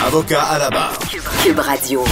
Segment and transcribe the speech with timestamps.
[0.00, 0.98] Avocat à la barre.
[1.42, 2.04] Cube Radio.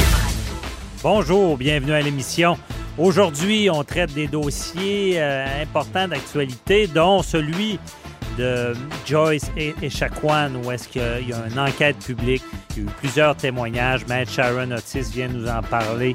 [1.02, 2.58] Bonjour, bienvenue à l'émission.
[2.98, 7.78] Aujourd'hui, on traite des dossiers euh, importants d'actualité, dont celui
[8.38, 8.74] de
[9.06, 12.42] Joyce et Echaquan, où est-ce qu'il y a une enquête publique.
[12.76, 14.06] Il y a eu plusieurs témoignages.
[14.06, 16.12] Maître Sharon Otis vient nous en parler.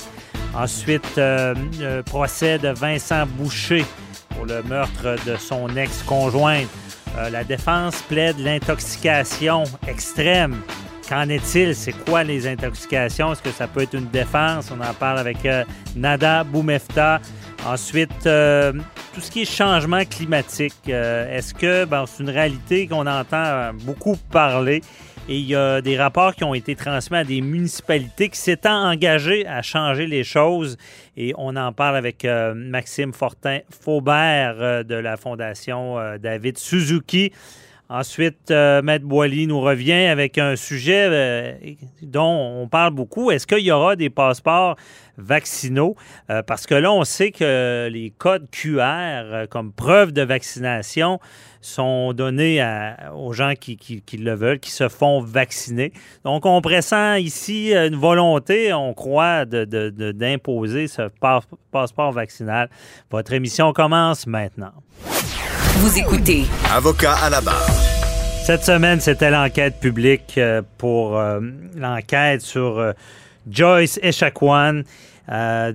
[0.53, 3.85] Ensuite, euh, le procès de Vincent Boucher
[4.29, 6.69] pour le meurtre de son ex-conjointe.
[7.17, 10.61] Euh, la défense plaide l'intoxication extrême
[11.07, 11.75] Qu'en est-il?
[11.75, 13.31] C'est quoi les intoxications?
[13.31, 14.71] Est-ce que ça peut être une défense?
[14.71, 15.63] On en parle avec euh,
[15.95, 17.21] Nada Boumefta.
[17.63, 18.73] Ensuite, euh,
[19.13, 20.73] tout ce qui est changement climatique.
[20.89, 24.81] Euh, est-ce que ben, c'est une réalité qu'on entend beaucoup parler?
[25.29, 28.69] Et il y a des rapports qui ont été transmis à des municipalités qui s'étaient
[28.69, 30.75] engagées à changer les choses.
[31.17, 37.31] Et on en parle avec Maxime Fortin Faubert de la Fondation David Suzuki.
[37.87, 41.53] Ensuite, euh, Maître Boily nous revient avec un sujet euh,
[42.01, 43.29] dont on parle beaucoup.
[43.29, 44.75] Est-ce qu'il y aura des passeports
[45.17, 45.95] vaccinaux?
[46.31, 51.19] Euh, parce que là, on sait que les codes QR comme preuve de vaccination
[51.61, 52.63] sont donnés
[53.15, 55.93] aux gens qui, le veulent, qui se font vacciner.
[56.23, 61.09] Donc, on pressent ici une volonté, on croit, d'imposer de, ce
[61.71, 62.69] passeport vaccinal.
[63.11, 64.73] Votre émission commence maintenant.
[65.77, 66.45] Vous écoutez.
[66.73, 67.67] Avocat à la barre.
[68.45, 71.41] Cette semaine, c'était l'enquête publique euh, pour euh,
[71.75, 72.93] l'enquête sur euh,
[73.49, 74.83] Joyce Echaquan.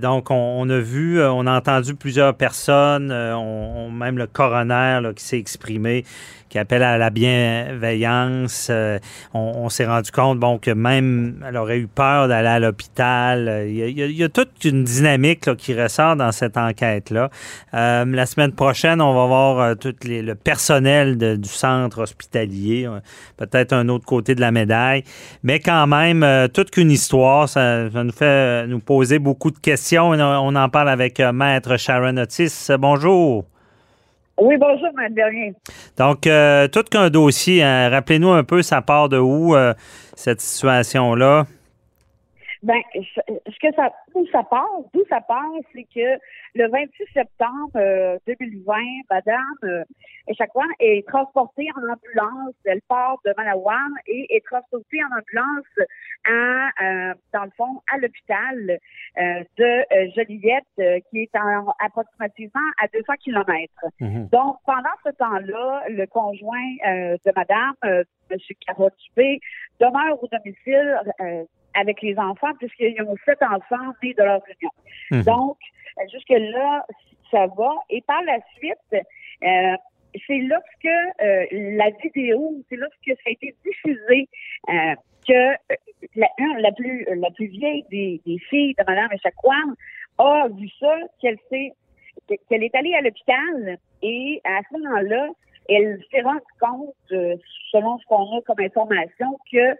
[0.00, 5.38] donc, on, a vu, on a entendu plusieurs personnes, on, même le coroner qui s'est
[5.38, 6.06] exprimé
[6.50, 8.68] qui appelle à la bienveillance.
[8.70, 8.98] Euh,
[9.32, 13.66] on, s'est rendu compte bon, que même elle aurait eu peur d'aller à l'hôpital.
[13.68, 17.30] Il, y, a, toute une dynamique qui ressort dans cette enquête-là.
[17.72, 22.88] Euh, la semaine prochaine, on va voir euh, tout les, le personnel du centre hospitalier,
[23.36, 25.04] peut-être un autre côté de la médaille.
[25.44, 30.10] Mais quand même, toute qu'une histoire, ça, nous fait nous poser beaucoup de questions.
[30.10, 32.68] On, en parle avec Maître Sharon Otis.
[32.76, 33.44] Bonjour.
[34.40, 35.52] Oui, bonjour, Mme Bernier.
[35.98, 37.90] Donc, euh, tout qu'un dossier, hein.
[37.90, 39.74] rappelez-nous un peu, ça part de où, euh,
[40.16, 41.44] cette situation-là?
[42.62, 46.20] Ben, ce que ça, d'où ça part, d'où ça part, c'est que
[46.54, 49.84] le 26 septembre 2020, euh, Madame euh,
[50.52, 52.54] fois est transportée en ambulance.
[52.64, 55.88] Elle part de Malawan et est transportée en ambulance
[56.26, 58.78] à, euh, dans le fond, à l'hôpital
[59.18, 63.86] euh, de Joliette, qui est en, approximativement à 200 kilomètres.
[64.00, 64.28] Mhm.
[64.28, 68.38] Donc, pendant ce temps-là, le conjoint de Madame, M.
[68.66, 68.90] Carot
[69.80, 71.00] demeure au domicile
[71.74, 74.70] avec les enfants, puisqu'ils ont sept enfants nés de leur union.
[75.10, 75.22] Mhm.
[75.22, 75.58] Donc,
[76.12, 76.84] jusque-là,
[77.30, 77.70] ça va.
[77.88, 79.04] Et par la suite,
[79.42, 79.76] euh,
[80.26, 84.28] c'est lorsque euh, la vidéo, c'est lorsque ça a été diffusé
[84.68, 84.94] euh,
[85.30, 85.76] que
[86.16, 89.74] la, la, plus la plus vieille des, filles de Mme Echaquan
[90.18, 91.72] a vu ça, qu'elle s'est
[92.48, 95.28] qu'elle est allée à l'hôpital et à ce moment-là,
[95.68, 99.70] elle s'est rendue compte, selon ce qu'on a comme information, que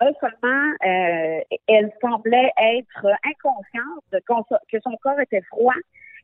[0.00, 5.74] non seulement euh, elle semblait être inconsciente, que son corps était froid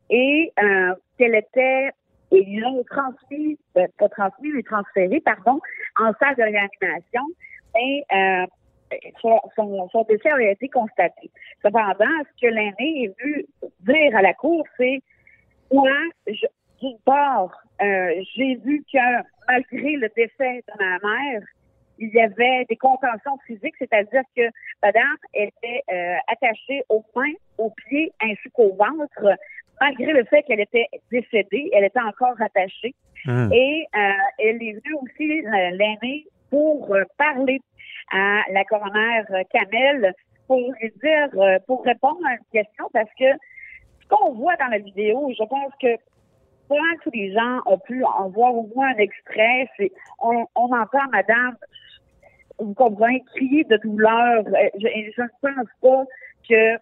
[0.09, 1.91] et euh, qu'elle était
[2.31, 5.59] ils l'ont transmis, euh, pas transmis, mais transféré, pardon,
[5.97, 7.21] en salle de réanimation.
[7.79, 8.45] Et euh,
[9.21, 11.29] son, son, son, décès a été constaté.
[11.61, 13.45] Cependant, ce que l'aîné est vu
[13.81, 15.01] dire à la cour, c'est
[15.71, 15.89] moi,
[16.81, 17.51] d'une part,
[17.81, 18.97] euh, j'ai vu que
[19.47, 21.41] malgré le décès de ma mère,
[21.99, 24.43] il y avait des contentions physiques, c'est-à-dire que
[24.83, 29.37] madame était euh, attachée aux mains, aux pieds ainsi qu'au ventre,
[29.81, 32.93] malgré le fait qu'elle était décédée, elle était encore attachée.
[33.25, 33.51] Hum.
[33.51, 37.59] Et euh, elle est venue aussi, l'aînée, pour euh, parler
[38.11, 40.13] à la coroner Kamel
[40.47, 43.25] pour lui dire, euh, pour répondre à une question, parce que
[44.01, 45.97] ce qu'on voit dans la vidéo, je pense que
[46.67, 49.69] probablement tous les gens ont pu en voir au moins un extrait.
[49.77, 51.55] C'est, on, on entend Madame,
[52.59, 54.43] vous comprenez, crier de douleur.
[54.47, 56.03] Euh, je, je ne pense pas
[56.49, 56.79] que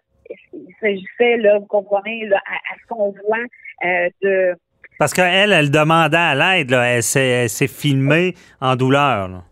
[0.52, 3.38] il s'agissait, là, vous comprenez, là, à, à voit
[3.84, 4.54] euh, de...
[4.98, 6.84] Parce qu'elle, elle demandait à l'aide, là.
[6.84, 9.44] Elle s'est, filmée en douleur.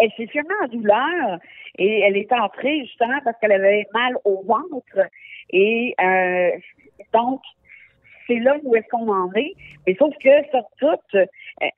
[0.00, 1.38] Elle s'est filmée en douleur
[1.78, 5.08] et elle est entrée justement parce qu'elle avait mal au ventre.
[5.50, 6.50] Et euh,
[7.12, 7.40] donc,
[8.26, 9.54] c'est là où est-ce qu'on en est.
[9.86, 11.26] Mais sauf que, surtout, euh,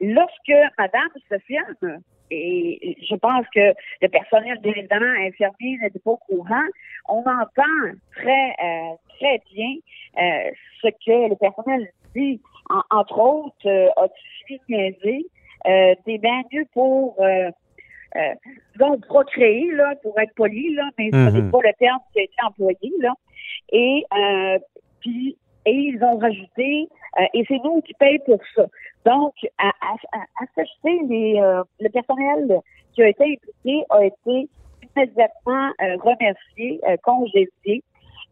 [0.00, 1.38] lorsque Madame se
[2.34, 6.64] et je pense que le personnel, bien évidemment, infirmier n'était pas au courant,
[7.08, 9.74] on entend très, euh, très bien
[10.18, 12.40] euh, ce que le personnel dit.
[12.70, 15.26] En, entre autres, euh, as-tu niaiser?
[15.66, 17.16] Euh, t'es bien mieux pour
[18.16, 18.34] euh,
[18.72, 21.30] disons, procréer, là, pour être poli, là, mais Mhm.
[21.30, 23.12] ce n'est pas le terme qui a été employé, là.
[23.72, 24.58] Et euh,
[25.00, 26.88] puis et ils ont rajouté
[27.20, 28.66] euh, et c'est nous qui payons pour ça.
[29.04, 32.60] Donc, à, à, à, s'acheter, les, euh, le personnel
[32.92, 34.48] qui a été impliqué a été
[34.96, 37.82] immédiatement euh, remercié, euh, congédié.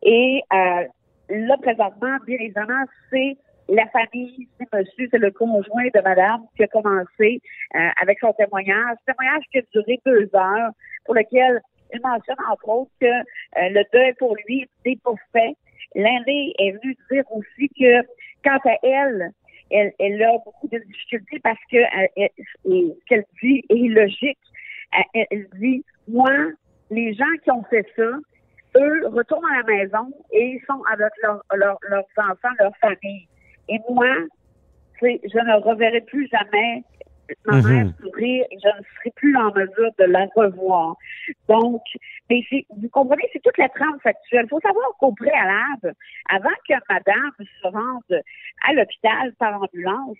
[0.02, 0.84] Et euh,
[1.28, 3.36] là, présentement, bien évidemment, c'est
[3.70, 7.40] la famille, c'est monsieur, c'est le conjoint de madame qui a commencé
[7.74, 8.96] euh, avec son témoignage.
[9.06, 10.70] Témoignage qui a duré deux heures,
[11.04, 11.60] pour lequel
[11.94, 13.22] il mentionne, entre autres, que euh,
[13.54, 15.54] le deuil pour lui n'est pas fait.
[15.94, 18.02] L'année est venue dire aussi que,
[18.44, 19.30] quant à elle,
[19.70, 22.28] elle, elle a beaucoup de difficultés parce que euh,
[22.64, 24.38] ce qu'elle dit est logique.
[24.98, 26.32] Euh, Elle, dit, moi,
[26.90, 28.10] les gens qui ont fait ça,
[28.76, 33.28] eux retournent à la maison et sont avec leur- leurs enfants, leur famille.
[33.68, 34.14] Et moi,
[35.02, 36.82] je ne reverrai plus jamais
[37.46, 40.96] ma mère sourire et je ne serai plus en mesure de la revoir.
[41.48, 41.82] Donc,
[42.28, 42.42] mais
[42.76, 44.46] vous comprenez, c'est toute la trame factuelle.
[44.46, 45.94] Il faut savoir qu'au préalable,
[46.28, 48.22] avant que madame se rende
[48.66, 50.16] à l'hôpital par ambulance,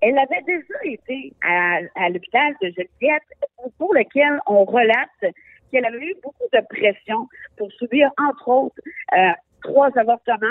[0.00, 3.22] elle avait déjà été à, à l'hôpital de Joliette
[3.78, 5.34] pour lequel on relate
[5.70, 8.80] qu'elle avait eu beaucoup de pression pour subir, entre autres,
[9.16, 9.30] euh,
[9.62, 10.46] trois avortements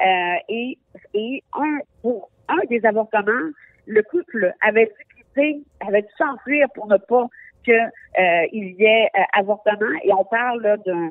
[0.00, 0.78] euh, et,
[1.14, 3.50] et un pour un des avortements,
[3.86, 7.26] le couple avait dû quitter, avait dû s'enfuir pour ne pas
[7.66, 9.98] que euh, y ait euh, avortement.
[10.02, 11.10] Et on parle d'un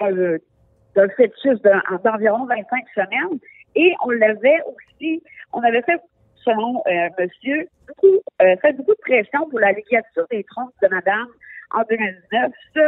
[0.00, 1.60] d'un- fœtus
[2.04, 3.38] d'environ 25 semaines.
[3.74, 5.22] Et on l'avait aussi,
[5.52, 6.00] on avait fait,
[6.44, 11.26] selon euh, monsieur, beaucoup, fait beaucoup de pression pour la ligature des trompes de madame
[11.72, 12.52] en 2019.
[12.74, 12.80] Ce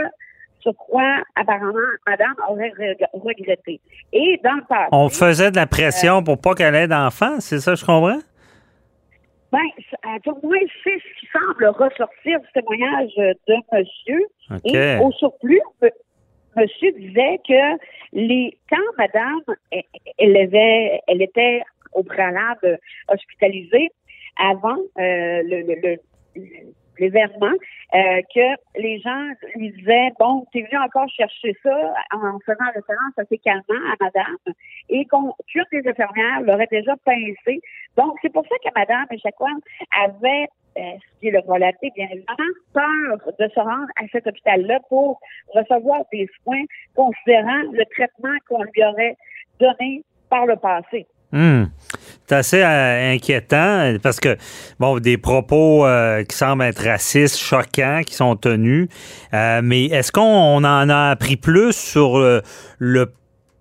[0.60, 3.80] sur quoi, apparemment, madame aurait reg- regretté.
[4.12, 4.88] Et dans le passé...
[4.92, 8.18] On faisait de la pression pour pas qu'elle ait d'enfants, c'est ça, je comprends?
[9.52, 9.60] Ben,
[10.02, 14.20] à tout le moins, c'est ce qui semble ressortir du témoignage de monsieur.
[14.64, 15.60] Et au surplus,
[16.56, 17.78] monsieur disait que
[18.12, 19.82] les quand madame, elle,
[20.18, 21.62] elle avait, elle était
[21.92, 23.88] au préalable hospitalisée
[24.36, 25.80] avant euh, le, le-
[26.34, 26.40] le-
[26.98, 27.52] l'événement,
[27.94, 33.18] euh, que les gens lui disaient, bon, t'es venu encore chercher ça en faisant référence
[33.18, 33.62] à ses calmants
[33.92, 34.54] à madame,
[34.88, 37.60] et qu'on, qu'une des infirmières l'aurait déjà pincé.
[37.96, 39.56] Donc, c'est pour ça que madame Echaquan
[40.04, 40.46] avait
[40.78, 44.80] euh, ce qui est le relaté, bien évidemment, peur de se rendre à cet hôpital-là
[44.90, 45.18] pour
[45.54, 49.16] recevoir des soins, considérant le traitement qu'on lui aurait
[49.58, 51.06] donné par le passé.
[51.32, 51.64] Hmm.
[52.28, 54.36] C'est assez euh, inquiétant parce que,
[54.80, 58.88] bon, des propos euh, qui semblent être racistes, choquants, qui sont tenus.
[59.32, 62.18] Euh, mais est-ce qu'on on en a appris plus sur
[62.78, 63.12] le,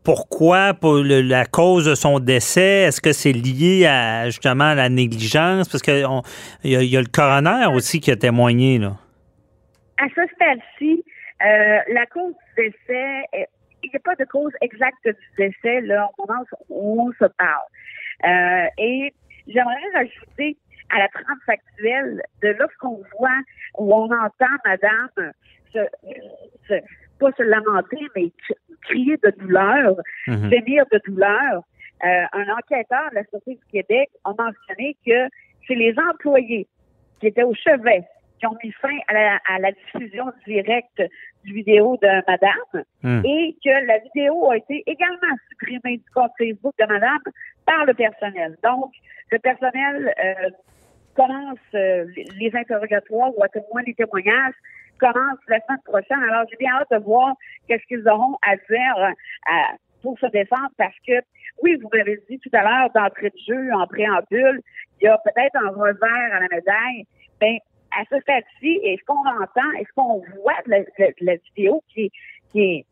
[0.03, 2.83] pourquoi, pour la cause de son décès?
[2.87, 5.69] Est-ce que c'est lié à justement à la négligence?
[5.69, 5.99] Parce qu'il
[6.63, 8.79] y, a- le coroner aussi qui a témoigné.
[8.79, 8.93] Là.
[9.97, 11.03] À ce stade-ci,
[11.45, 13.43] euh, la cause du décès, euh,
[13.83, 17.29] il n'y a pas de cause exacte du décès là, au moment où on se
[17.37, 17.67] parle.
[18.23, 19.13] Euh, et
[19.47, 20.57] j'aimerais rajouter
[20.95, 23.41] à la trame factuelle de lorsqu'on voit,
[23.77, 25.09] où on entend madame
[25.73, 25.79] se,
[26.67, 26.81] se-
[27.19, 28.31] pas se lamenter, mais
[28.83, 29.95] crier de douleur,
[30.27, 30.49] Mhm.
[30.51, 31.63] gémir de douleur.
[32.03, 35.27] Euh, un enquêteur de la Sûreté du Québec a mentionné que
[35.67, 36.67] c'est les employés
[37.19, 38.03] qui étaient au chevet
[38.37, 41.01] qui ont mis fin à la, à la diffusion directe
[41.45, 43.21] du vidéo de madame Hmm.
[43.23, 47.21] et que la vidéo a été également supprimée du compte Facebook de madame
[47.65, 48.57] par le personnel.
[48.63, 48.91] Donc,
[49.31, 50.49] le personnel euh,
[51.15, 52.05] commence euh,
[52.39, 54.53] les- interrogatoires ou à témoin les témoignages
[54.99, 56.23] commencent la semaine prochaine.
[56.29, 57.33] Alors, j'ai bien hâte de voir
[57.67, 61.13] qu'est-ce qu'ils auront à dire euh, pour se défendre parce que,
[61.63, 64.61] oui, vous m'avez dit tout à l'heure d'entrée de jeu, en préambule,
[65.01, 67.05] il y a peut-être un revers à la médaille,
[67.41, 67.59] mais
[67.97, 70.85] à ce stade-ci, est-ce qu'on entend, est-ce qu'on voit de
[71.21, 72.11] la, vidéo qui,
[72.51, 72.85] qui, est,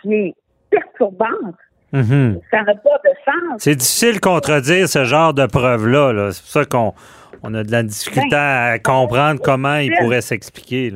[0.00, 0.34] qui est
[0.70, 1.56] perturbante?
[1.92, 2.40] Mhm.
[2.50, 3.58] Ça n'a pas de sens.
[3.58, 6.30] C'est difficile de contredire ce genre de preuves-là.
[6.32, 6.94] C'est pour ça qu'on
[7.42, 10.92] on a de la difficulté ben, à comprendre comment il pourrait s'expliquer.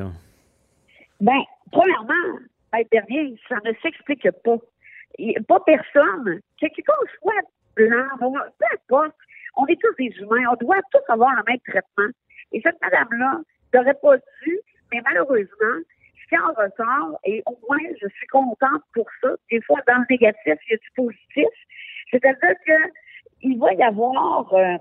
[1.21, 2.39] Ben, premièrement,
[2.73, 4.57] ça ne s'explique pas.
[5.49, 7.43] pas personne, que qu'on soit
[7.77, 9.15] blanc, peu importe,
[9.57, 12.13] on est tous des humains, on doit tous avoir le même traitement.
[12.53, 13.41] Et cette madame-là
[13.75, 14.59] n'aurait pas dû,
[14.93, 15.81] mais malheureusement,
[16.37, 20.57] en ressort, et au moins je suis contente pour ça, des fois dans le négatif,
[20.67, 21.49] il y a du positif,
[22.11, 22.93] c'est-à-dire que
[23.43, 24.77] il va y avoir, euh,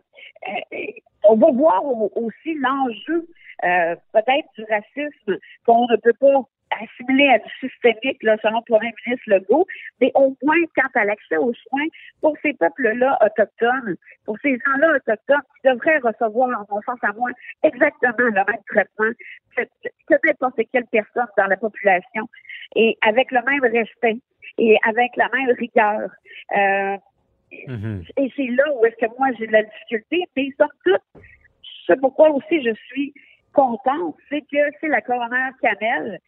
[0.47, 0.77] euh,
[1.23, 1.83] on va voir
[2.15, 3.27] aussi l'enjeu
[3.63, 6.41] euh, peut-être du racisme qu'on ne peut pas
[6.79, 9.67] assimilé à du systémique, là, selon le premier ministre Legault,
[9.99, 11.87] mais au moins quant à l'accès aux soins
[12.21, 17.13] pour ces peuples-là autochtones, pour ces gens-là autochtones qui devraient recevoir, en mon sens à
[17.13, 17.29] moi,
[17.63, 19.11] exactement le même traitement
[19.55, 19.63] que,
[20.07, 22.27] que n'importe quelle personne dans la population
[22.75, 24.17] et avec le même respect
[24.57, 26.09] et avec la même rigueur.
[26.55, 26.97] Euh,
[27.51, 28.09] mm-hmm.
[28.17, 31.23] Et c'est là où est-ce que moi j'ai de la difficulté, mais somme toute,
[31.87, 33.13] c'est pourquoi aussi je suis
[33.53, 36.19] contente, c'est que c'est la coroner Canel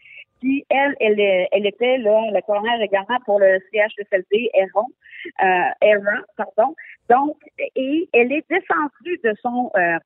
[0.69, 4.87] elle, elle, elle était là, la coroner également pour le CHSLD Héron,
[5.43, 6.75] euh, pardon.
[7.09, 7.37] Donc,
[7.75, 9.97] et elle est descendue de son euh,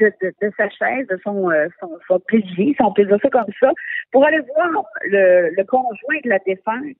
[0.00, 3.52] de, de, sa chaise, de son, euh, son, son si on peut dire ça comme
[3.60, 3.70] ça,
[4.10, 6.96] pour aller voir le, le conjoint de la défunte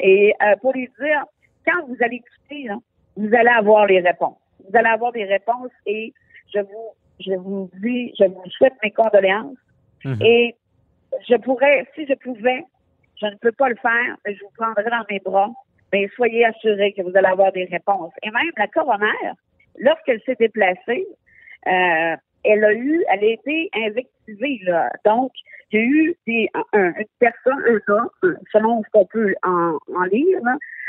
[0.00, 1.24] et euh, pour lui dire,
[1.66, 2.68] quand vous allez écouter,
[3.16, 4.38] vous allez avoir les réponses.
[4.60, 6.12] Vous allez avoir des réponses et
[6.54, 6.88] je vous,
[7.20, 9.56] je vous dis, je vous souhaite mes condoléances.
[10.04, 10.24] Mm-hmm.
[10.24, 10.54] Et
[11.28, 12.64] je pourrais, si je pouvais,
[13.20, 15.50] je ne peux pas le faire, mais je vous prendrai dans mes bras.
[15.92, 18.12] Mais soyez assurés que vous allez avoir des réponses.
[18.22, 19.32] Et même la coroner,
[19.78, 21.06] lorsqu'elle s'est déplacée,
[21.66, 24.60] euh, elle a eu, elle a été invectivée.
[24.64, 24.90] Là.
[25.04, 25.32] Donc,
[25.72, 28.10] il y a eu des, un, une un homme,
[28.52, 30.40] selon ce qu'on peut en, en lire,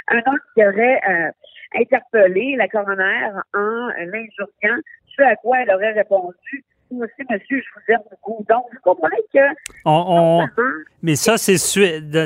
[0.10, 1.32] un homme qui aurait euh,
[1.76, 4.82] interpellé la coroner en l'injuriant,
[5.16, 8.46] ce à quoi elle aurait répondu aussi, monsieur, je vous aime beaucoup.
[8.50, 9.40] Donc, vous comprenez que.
[11.02, 11.58] Mais ça, c'est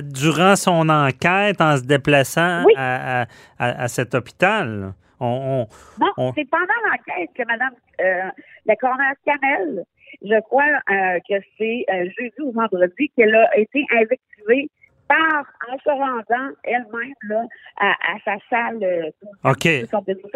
[0.04, 3.26] durant son enquête en se déplaçant à,
[3.60, 4.94] à, cet hôpital.
[5.20, 5.68] On,
[6.02, 7.70] non, c'est pendant l'enquête que Mme
[8.02, 8.30] euh,
[8.66, 9.86] la coroner Canel,
[10.22, 14.70] je crois euh, que c'est euh, jeudi ou vendredi, qu'elle a été invectivée
[15.08, 17.94] par, en se rendant elle-même à,
[18.26, 19.12] sa salle,
[19.44, 19.68] OK.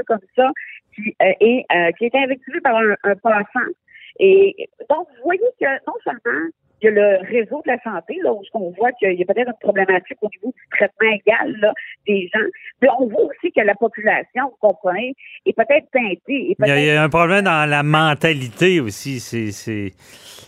[0.05, 0.51] comme ça,
[0.93, 1.65] qui, et
[1.98, 3.72] qui a été invectivée par un, un passant
[4.20, 6.50] et donc, vous voyez que non seulement
[6.82, 9.26] il y a le réseau de la santé, là, où on voit qu'il y a
[9.26, 11.74] peut-être une problématique au niveau du traitement égal là,
[12.08, 12.46] des gens,
[12.82, 16.56] mais on voit aussi que la population, vous comprenez, est peut-être teintée.
[16.60, 19.20] il, y a, un problème dans la mentalité aussi.
[19.20, 19.94] C'est, c'est,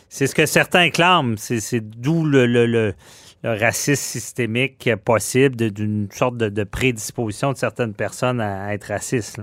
[0.09, 1.35] ce que certains clament.
[1.37, 2.93] C'est, d'où le, le, le,
[3.43, 9.41] racisme systémique possible d'une sorte de, prédisposition de certaines personnes à, être racistes.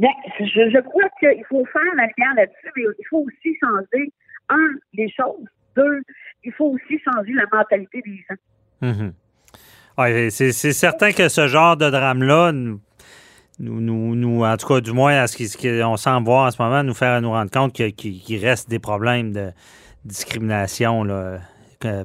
[0.00, 0.10] Bien,
[0.40, 4.12] je, je crois qu'il faut faire la lumière là-dessus, mais il faut aussi changer,
[4.48, 5.46] un, les choses.
[5.76, 6.02] Deux,
[6.42, 8.36] il faut aussi changer la mentalité des gens.
[8.80, 9.12] Mhm.
[10.30, 12.80] c'est certain que ce genre de drame-là, nous,
[13.58, 16.82] nous, nous, en tout cas, du moins, à ce qu'on semble voir en ce moment,
[16.82, 19.50] nous faire nous rendre compte qu'il reste des problèmes de
[20.04, 21.38] discrimination là,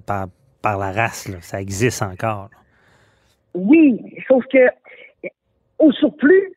[0.05, 0.27] par,
[0.61, 1.27] par la race.
[1.27, 1.37] Là.
[1.41, 2.49] Ça existe encore.
[3.53, 4.69] Oui, sauf que,
[5.79, 6.53] au surplus,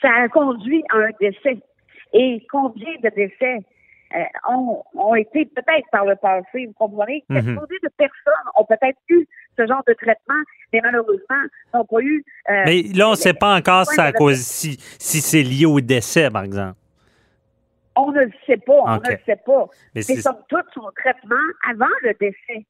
[0.00, 1.58] ça a conduit à un décès.
[2.12, 3.58] Et combien de décès
[4.16, 4.24] euh,
[4.94, 7.24] ont, été peut-être par le passé, vous comprenez?
[7.28, 7.58] Mhm.
[7.58, 9.26] Combien de personnes ont peut-être eu
[9.56, 11.42] ce genre de traitement, mais malheureusement
[11.74, 12.24] n'ont pas eu.
[12.48, 16.44] Euh, mais là, on ne sait pas encore si, si c'est lié au décès, par
[16.44, 16.76] exemple.
[17.96, 19.66] On ne le sait pas, on ne le sait pas.
[19.94, 21.36] Mais, c'est somme toute son traitement
[21.68, 22.66] avant le décès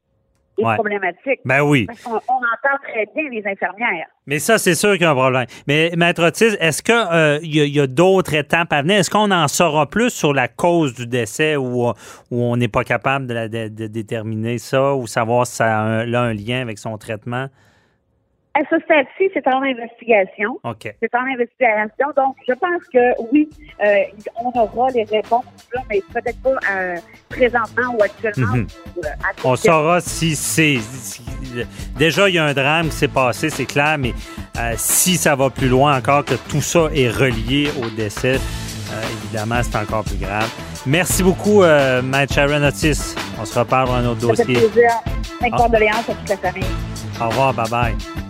[0.60, 1.40] problématique.
[1.44, 1.86] Ben oui.
[1.86, 4.06] Parce on entend très bien les infirmières.
[4.26, 5.46] Mais ça, c'est sûr qu'il y a un problème.
[5.66, 8.98] Mais, Maître Otis, est-ce qu'il euh, y a, d'autres étapes à venir?
[8.98, 11.92] Est-ce qu'on en saura plus sur la cause du décès ou, où
[12.30, 16.78] on n'est pas capable de, déterminer ça ou savoir si ça a un lien avec
[16.78, 17.48] son traitement?
[18.60, 20.58] À ce stade-ci, c'est en investigation.
[20.64, 20.94] OK.
[21.00, 22.06] C'est en investigation.
[22.14, 23.48] Donc, je pense que oui,
[23.82, 24.02] euh,
[24.36, 25.44] on aura les réponses,
[25.88, 26.96] mais peut-être pas euh,
[27.30, 28.56] présentement ou actuellement.
[28.56, 28.66] Mhm.
[28.98, 29.08] Euh,
[29.44, 30.78] on saura si c'est.
[31.96, 34.12] déjà, il y a un drame qui s'est passé, c'est clair, mais
[34.76, 38.38] si ça va plus loin encore, que tout ça est relié au décès,
[39.24, 40.50] évidemment, c'est encore plus grave.
[40.86, 43.14] Merci beaucoup, Matt Sharon Otis.
[43.40, 44.54] On se reparle dans un autre dossier.
[44.54, 44.90] Fait plaisir.
[45.40, 46.68] Mes condoléances à toute la famille.
[47.18, 48.29] Au revoir, bye bye.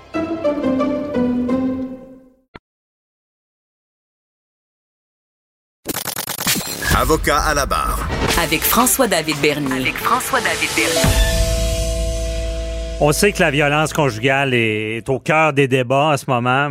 [7.11, 8.07] Avocat à la barre.
[8.41, 9.81] Avec François-David Bernier.
[9.81, 11.09] Avec François-David Bernier.
[13.01, 16.69] On sait que la violence conjugale est au cœur des débats en ce moment.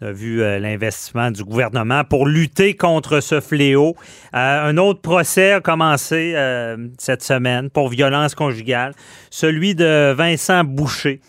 [0.00, 3.96] On a vu euh, l'investissement du gouvernement pour lutter contre ce fléau.
[4.34, 8.94] Euh, un autre procès a commencé euh, cette semaine pour violence conjugale,
[9.28, 11.20] celui de Vincent Boucher.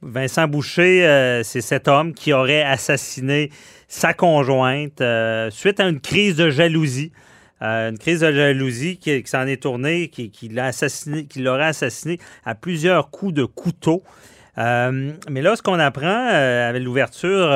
[0.00, 3.50] Vincent Boucher, c'est cet homme qui aurait assassiné
[3.88, 5.02] sa conjointe
[5.50, 7.10] suite à une crise de jalousie.
[7.62, 11.66] Euh, une crise de jalousie qui, s'en est tournée, qui, qui l'a assassiné, qui l'aurait
[11.66, 14.02] assassiné à plusieurs coups de couteau.
[14.58, 17.48] Euh, mais là, ce qu'on apprend euh, avec l'ouverture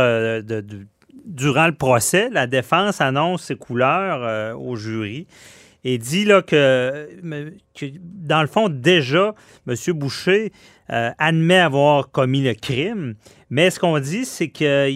[1.26, 5.26] durant le procès, la défense annonce ses couleurs au jury
[5.84, 7.08] et dit là, que,
[7.92, 9.34] dans le fond, déjà,
[9.66, 9.74] M.
[9.94, 10.52] Boucher
[10.88, 13.14] admet avoir commis le crime.
[13.50, 14.90] Mais ce qu'on dit, c'est que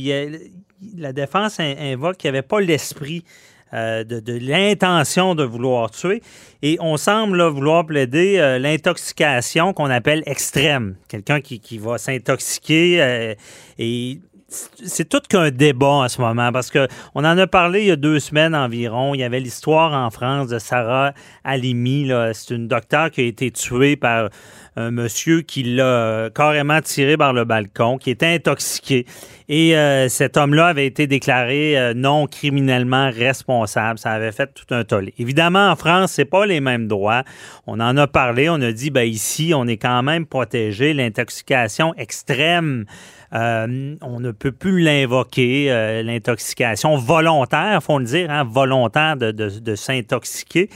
[0.97, 3.25] la défense invoque qu'il n'y avait pas l'esprit
[3.75, 6.23] euh, de, l'intention de vouloir tuer.
[6.63, 10.95] Et on semble vouloir plaider euh, l'intoxication qu'on appelle extrême.
[11.09, 13.35] Quelqu'un qui, qui, va s'intoxiquer euh,
[13.79, 17.87] et c'est tout qu'un débat en ce moment parce que on en a parlé il
[17.87, 19.15] y a deux semaines environ.
[19.15, 21.13] Il y avait l'histoire en France de Sarah
[21.45, 22.11] Halimi.
[22.33, 24.29] C'est une docteure qui a été tuée par
[24.77, 29.07] un monsieur qui l'a carrément tiré par le balcon, qui était intoxiqué.
[29.49, 33.99] Et euh, cet homme-là avait été déclaré euh, non criminellement responsable.
[33.99, 35.13] Ça avait fait tout un tollé.
[35.19, 37.25] Évidemment, en France, c'est pas les mêmes droits.
[37.67, 38.49] On en a parlé.
[38.49, 40.95] On a dit, ben ici, on est quand même protégé.
[40.95, 42.87] L'intoxication extrême.
[43.35, 50.71] Euh, on ne peut plus l'invoquer, l'intoxication volontaire, faut le dire, hein, volontaire de, s'intoxiquer.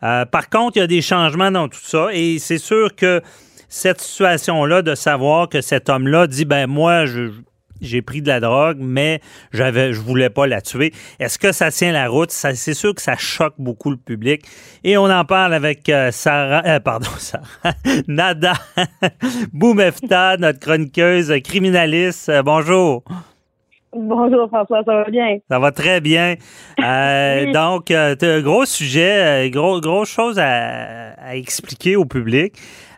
[0.00, 3.22] par contre, il y a des changements dans tout ça et c'est sûr que
[3.72, 7.30] cette situation-là de savoir que cet homme-là dit ben moi je
[7.82, 9.20] j'ai pris de la drogue, mais
[9.52, 10.92] j'avais, je voulais pas la tuer.
[11.18, 12.30] Est-ce que ça tient la route?
[12.30, 14.44] c'est sûr que ça choque beaucoup le public.
[14.84, 17.74] Et on en parle avec euh, Sarah, euh, pardon, Sarah,
[18.08, 18.54] Nada
[19.52, 22.28] Boumefta, notre chroniqueuse criminaliste.
[22.28, 23.02] Euh, bonjour.
[23.94, 25.36] Bonjour François, ça va bien?
[25.50, 26.36] Ça va très bien.
[27.52, 32.54] Donc, tu as un gros sujet, gros, grosse chose à expliquer au public.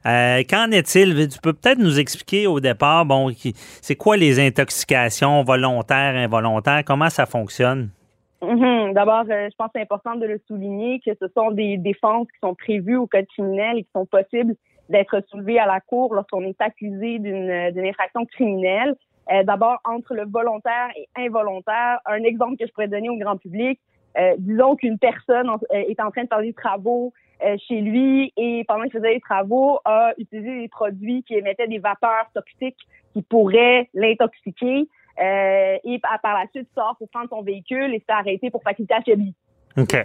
[0.07, 1.29] Euh, qu'en est-il?
[1.29, 3.31] Tu peux peut-être nous expliquer au départ, bon,
[3.81, 6.83] c'est quoi les intoxications volontaires, involontaires?
[6.85, 7.91] Comment ça fonctionne?
[8.43, 8.93] Mm-hmm.
[8.93, 12.27] D'abord, euh, je pense que c'est important de le souligner que ce sont des défenses
[12.27, 14.55] qui sont prévues au code criminel et qui sont possibles
[14.91, 18.95] d'être soulevées à la cour lorsqu'on est accusé d'une infraction criminelle.
[19.33, 23.39] Euh, d'abord, entre le volontaire et involontaire, un exemple que je pourrais donner au grand
[23.39, 23.81] public,
[24.39, 27.13] disons qu'une personne est en train de faire des travaux
[27.45, 31.67] euh, chez lui et pendant qu'il faisait les travaux, a utilisé des produits qui émettaient
[31.67, 32.79] des vapeurs toxiques
[33.13, 34.89] qui pourraient l'intoxiquer.
[35.23, 38.95] Euh, et par la suite sort pour prendre son véhicule et s'est arrêté pour faculté
[38.95, 39.35] affaiblie.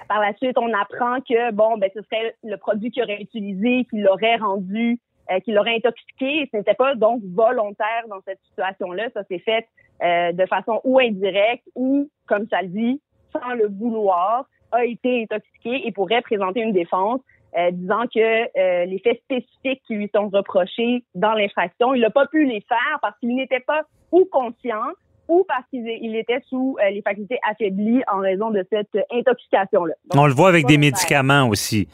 [0.08, 3.86] Par la suite, on apprend que bon, ben ce serait le produit qu'il aurait utilisé
[3.90, 5.00] qui l'aurait rendu,
[5.32, 6.42] euh, qui l'aurait intoxiqué.
[6.42, 9.10] Et ce n'était pas donc volontaire dans cette situation-là.
[9.14, 9.68] Ça s'est fait
[10.04, 13.02] euh, de façon ou indirecte ou, comme ça le dit,
[13.34, 17.22] sans le vouloir a été intoxiqué et pourrait présenter une défense
[17.58, 22.12] euh, disant que euh, les faits spécifiques qui lui sont reprochés dans l'infraction, il n'a
[22.12, 24.86] pas pu les faire parce qu'il n'était pas ou conscient
[25.28, 29.96] ou parce qu'il était sous euh, les facultés affaiblies en raison de cette intoxication-là.
[30.16, 31.88] On le voit avec des médicaments aussi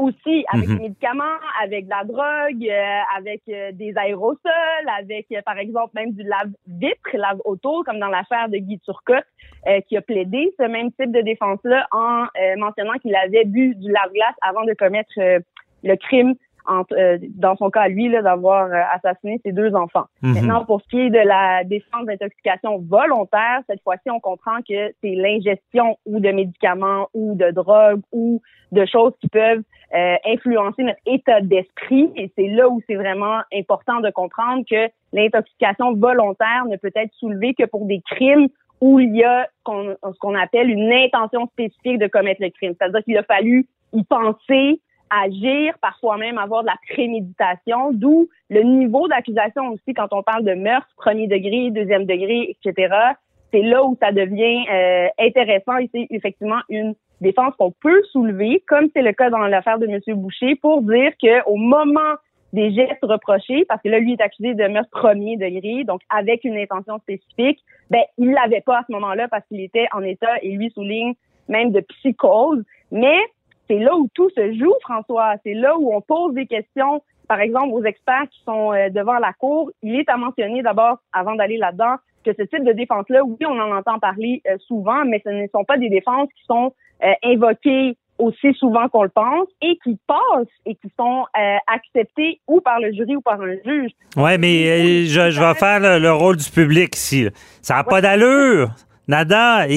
[0.00, 0.76] aussi avec mhm.
[0.76, 5.92] des médicaments, avec de la drogue, euh, avec euh, des aérosols, avec euh, par exemple
[5.94, 9.24] même du lave-vitre, lave-auto, comme dans l'affaire de Guy Turcotte,
[9.88, 12.24] qui a plaidé ce même type de défense-là en
[12.56, 16.34] mentionnant qu'il avait bu du lave-glace avant de commettre le crime
[16.92, 20.04] euh, dans son cas, lui, d'avoir euh, assassiné ses deux enfants.
[20.22, 20.34] Mhm.
[20.34, 24.92] Maintenant, pour ce qui est de la défense d'intoxication volontaire, cette fois-ci, on comprend que
[25.02, 28.40] c'est l'ingestion ou de médicaments ou de drogues ou
[28.72, 29.62] de choses qui peuvent
[29.94, 32.10] euh, influencer notre état d'esprit.
[32.16, 37.12] Et c'est là où c'est vraiment important de comprendre que l'intoxication volontaire ne peut être
[37.14, 38.48] soulevée que pour des crimes
[38.80, 42.74] où il y a ce qu'on appelle une intention spécifique de commettre le crime.
[42.78, 44.80] C'est-à-dire qu'il a fallu y penser,
[45.10, 50.44] agir, parfois même avoir de la préméditation, d'où le niveau d'accusation aussi quand on parle
[50.44, 52.94] de meurtre, premier degré, deuxième degré, etc.
[53.52, 58.62] c'est là où ça devient euh, intéressant et c'est effectivement une défense qu'on peut soulever,
[58.66, 60.00] comme c'est le cas dans l'affaire de M.
[60.16, 62.14] Boucher, pour dire que au moment
[62.52, 66.44] des gestes reprochés, parce que là, lui est accusé de meurtre premier degré, donc avec
[66.44, 70.36] une intention spécifique, ben, il l'avait pas à ce moment-là parce qu'il était en état,
[70.42, 71.14] et lui souligne,
[71.48, 72.64] même de psychose.
[72.90, 73.18] Mais
[73.70, 75.34] c'est là où tout se joue, François.
[75.44, 79.18] C'est là où on pose des questions, par exemple, aux experts qui sont euh, devant
[79.18, 79.70] la cour.
[79.82, 83.58] Il est à mentionner d'abord, avant d'aller là-dedans, que ce type de défense-là, oui, on
[83.60, 87.12] en entend parler euh, souvent, mais ce ne sont pas des défenses qui sont euh,
[87.24, 92.60] invoquées aussi souvent qu'on le pense et qui passent et qui sont euh, acceptés ou
[92.60, 93.92] par le jury ou par un juge.
[94.16, 97.28] Oui, mais je, je, vais faire le, rôle du public ici.
[97.62, 98.70] Ça n'a pas d'allure.
[99.10, 99.68] Nada.
[99.68, 99.76] Et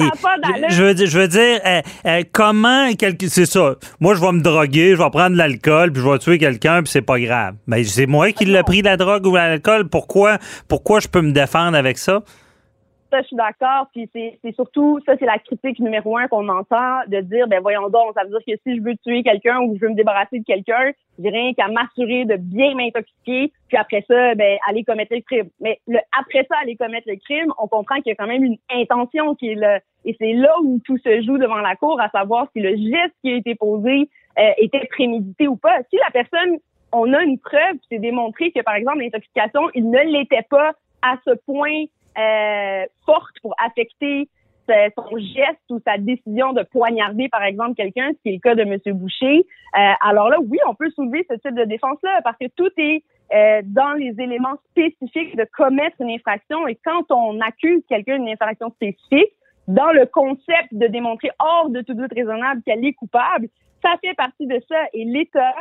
[0.70, 1.60] je veux dire, je veux dire
[2.32, 2.88] comment
[3.28, 3.74] c'est ça.
[4.00, 6.82] Moi, je vais me droguer, je vais prendre de l'alcool, puis je vais tuer quelqu'un,
[6.82, 7.54] puis c'est pas grave.
[7.66, 9.88] Mais c'est moi qui l'ai pris la drogue ou l'alcool.
[9.88, 12.22] Pourquoi, pourquoi je peux me défendre avec ça?
[13.22, 13.88] Je suis d'accord.
[13.92, 17.88] Puis c'est surtout, ça, c'est la critique numéro un qu'on entend, de dire, ben voyons
[17.88, 20.38] donc, ça veut dire que si je veux tuer quelqu'un ou je veux me débarrasser
[20.38, 25.14] de quelqu'un, j'ai rien qu'à m'assurer de bien m'intoxiquer, puis après ça, ben aller commettre
[25.14, 25.48] le crime.
[25.60, 25.80] Mais
[26.18, 29.34] après ça, aller commettre le crime, on comprend qu'il y a quand même une intention
[29.34, 29.80] qui est là.
[30.04, 33.14] Et c'est là où tout se joue devant la cour, à savoir si le geste
[33.22, 35.78] qui a été posé euh, était prémédité ou pas.
[35.90, 36.58] Si la personne,
[36.92, 40.72] on a une preuve, c'est démontré que, par exemple, l'intoxication, il ne l'était pas
[41.02, 41.84] à ce point
[42.18, 44.28] euh, forte pour affecter
[44.66, 48.54] son geste ou sa décision de poignarder, par exemple, quelqu'un, ce qui est le cas
[48.54, 48.78] de M.
[48.96, 49.46] Boucher.
[49.76, 53.02] Euh, alors là, oui, on peut soulever ce type de défense-là parce que tout est
[53.34, 56.66] euh, dans les éléments spécifiques de commettre une infraction.
[56.66, 59.32] Et quand on accuse quelqu'un d'une infraction spécifique,
[59.66, 63.48] dans le concept de démontrer hors de tout doute raisonnable qu'elle est coupable,
[63.82, 64.76] ça fait partie de ça.
[64.92, 65.54] Et l'État,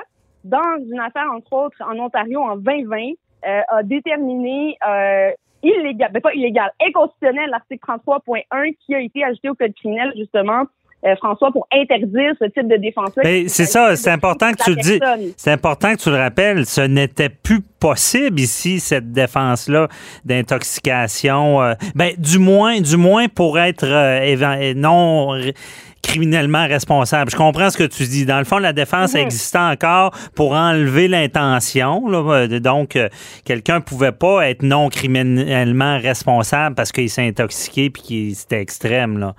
[0.44, 3.14] dans une affaire, entre autres, en Ontario en 2020,
[3.48, 5.32] euh, a déterminé euh,
[5.64, 10.14] illégal, mais ben, pas illégal, inconstitutionnel l'article 33.1 qui a été ajouté au code criminel
[10.18, 10.66] justement
[11.06, 13.24] euh, François, pour interdire ce type de défense-là.
[13.24, 15.34] Ben, c'est ça, c'est important que tu le dis.
[15.36, 16.66] C'est important que tu le rappelles.
[16.66, 19.90] Ce n'était plus possible ici, cette défense-là
[20.24, 21.62] d'intoxication.
[21.62, 25.38] Euh, ben, du moins, du moins pour être euh, non
[26.04, 27.32] criminellement responsable.
[27.32, 28.26] Je comprends ce que tu dis.
[28.26, 29.22] Dans le fond, la défense mhm.
[29.22, 32.02] existait encore pour enlever l'intention.
[32.60, 33.10] Donc, euh,
[33.46, 39.18] quelqu'un pouvait pas être non criminellement responsable parce qu'il s'est intoxiqué puis qu'il c'était extrême.
[39.18, 39.34] Là.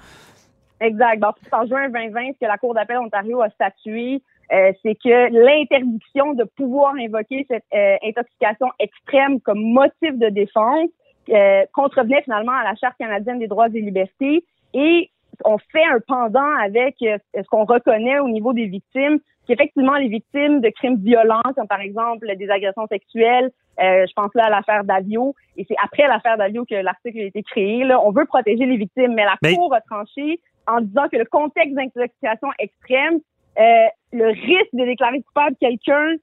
[0.81, 1.22] Exact.
[1.53, 4.20] en juin 2020, ce que la Cour d'appel Ontario a statué,
[4.53, 10.90] euh, c'est que l'interdiction de pouvoir invoquer cette euh, intoxication extrême comme motif de défense
[11.72, 15.11] contrevenait finalement à la Charte canadienne des droits et libertés et
[15.44, 20.09] on fait un pendant avec euh, ce qu'on reconnaît au niveau des victimes, qu'effectivement les
[20.09, 24.51] victimes de crimes violents, comme par exemple des agressions sexuelles, euh, je pense là à
[24.51, 27.85] l'affaire Davio, et c'est après l'affaire Davio que l'article a été créé.
[27.85, 31.25] Là, on veut protéger les victimes, mais la Cour a tranché en disant que le
[31.25, 33.20] contexte d'intoxication extrême,
[33.59, 36.14] euh, le risque de déclarer coupable quelqu'un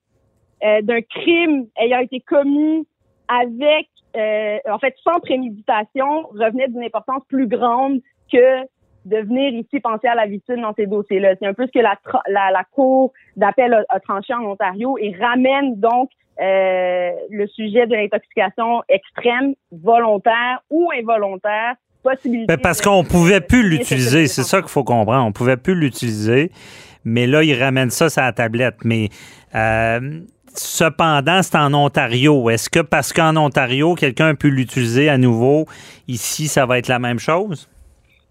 [0.84, 2.88] d'un crime ayant été commis
[3.28, 8.00] avec, en fait, sans préméditation, revenait d'une importance plus grande
[8.32, 8.63] que
[9.05, 11.35] de venir ici penser à la victime dans ces dossiers-là.
[11.39, 15.79] C'est un peu ce que la, la, Cour d'appel a, tranché en Ontario et ramène
[15.79, 16.09] donc
[16.39, 22.47] euh, le sujet de l'intoxication extrême, volontaire ou involontaire, possibilité.
[22.47, 25.25] Ben parce qu'on pouvait plus l'utiliser, c'est ça qu'il faut comprendre.
[25.25, 26.51] On pouvait plus l'utiliser,
[27.03, 28.77] mais là, ils ramènent ça sur la tablette.
[28.83, 29.09] Mais
[29.55, 30.21] euh,
[30.55, 32.49] cependant, c'est en Ontario.
[32.49, 35.65] Est-ce que parce qu'en Ontario, quelqu'un a pu l'utiliser à nouveau,
[36.07, 37.70] ici, ça va être la même chose?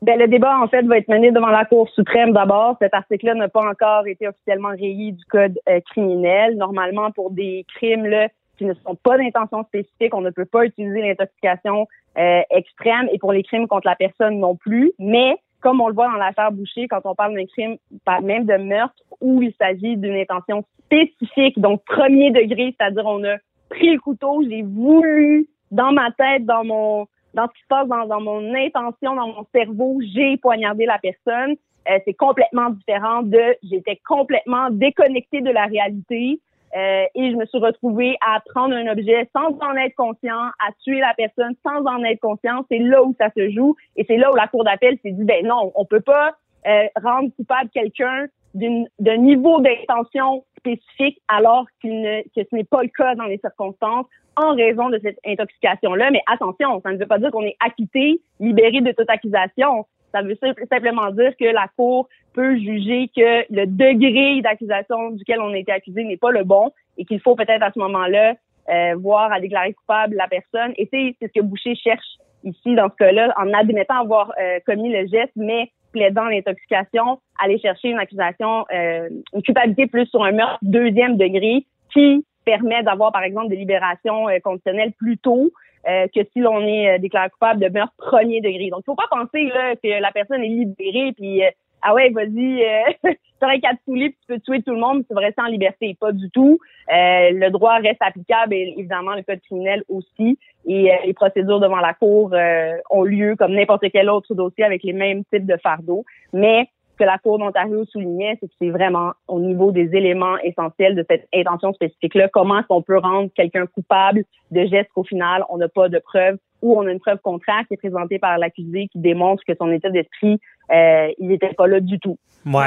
[0.02, 2.76] Ben, le débat, en fait, va être mené devant la Cour suprême d'abord.
[2.80, 6.56] Cet article-là n'a pas encore été officiellement rayé du code euh, criminel.
[6.56, 10.64] Normalement, pour des crimes là, qui ne sont pas d'intention spécifique, on ne peut pas
[10.64, 11.86] utiliser l'intoxication
[12.18, 14.92] euh, extrême et pour les crimes contre la personne non plus.
[14.98, 17.76] Mais comme on le voit dans l'affaire Boucher, quand on parle d'un crime,
[18.22, 23.36] même de meurtre, où il s'agit d'une intention spécifique, donc premier degré, c'est-à-dire on a
[23.68, 27.88] pris le couteau, j'ai voulu dans ma tête, dans mon dans ce qui se passe
[27.88, 31.56] dans, mon intention, dans mon cerveau, j'ai poignardé la personne.
[31.88, 36.40] Euh, c'est complètement différent de j'étais complètement déconnectée de la réalité
[36.76, 40.72] euh, et je me suis retrouvée à prendre un objet sans en être conscient, à
[40.84, 42.64] tuer la personne sans en être conscient.
[42.70, 45.24] C'est là où ça se joue et c'est là où la cour d'appel s'est dit
[45.24, 52.22] ben non, on peut pas euh, rendre coupable quelqu'un d'un niveau d'intention spécifique alors ne,
[52.22, 56.10] que ce n'est pas le cas dans les circonstances en raison de cette intoxication-là.
[56.10, 59.86] Mais attention, ça ne veut pas dire qu'on est acquitté, libéré de toute accusation.
[60.12, 60.36] Ça veut
[60.68, 65.72] simplement dire que la Cour peut juger que le degré d'accusation duquel on a été
[65.72, 68.34] accusé n'est pas le bon et qu'il faut peut-être à ce moment-là
[68.70, 70.72] euh, voir à déclarer coupable la personne.
[70.76, 74.92] Et c'est ce que Boucher cherche ici, dans ce cas-là, en admettant avoir euh, commis
[74.92, 80.32] le geste, mais plaidant l'intoxication, aller chercher une accusation, euh, une culpabilité plus sur un
[80.32, 85.50] meurtre deuxième degré qui permet d'avoir, par exemple, des libérations euh, conditionnelles plus tôt
[85.88, 88.68] euh, que si l'on est déclaré coupable de meurtre premier degré.
[88.70, 91.42] Donc, il faut pas penser là, que la personne est libérée puis
[91.82, 95.04] ah ouais, vas-y, euh, tu aurais quatre poulies puis tu peux tuer tout le monde,
[95.06, 95.96] tu vas rester en liberté.
[95.98, 96.58] Pas du tout.
[96.92, 100.38] Euh, le droit reste applicable et évidemment le code criminel aussi.
[100.66, 104.64] Et euh, les procédures devant la cour euh, ont lieu comme n'importe quel autre dossier
[104.64, 106.04] avec les mêmes types de fardeaux.
[106.32, 106.68] Mais
[107.00, 111.04] que la Cour d'Ontario soulignait, c'est que c'est vraiment au niveau des éléments essentiels de
[111.08, 115.56] cette intention spécifique-là, comment est-ce qu'on peut rendre quelqu'un coupable de gestes qu'au final, on
[115.56, 118.88] n'a pas de preuves ou on a une preuve contraire qui est présentée par l'accusé
[118.88, 120.38] qui démontre que son état d'esprit,
[120.70, 122.18] euh, il n'était pas là du tout.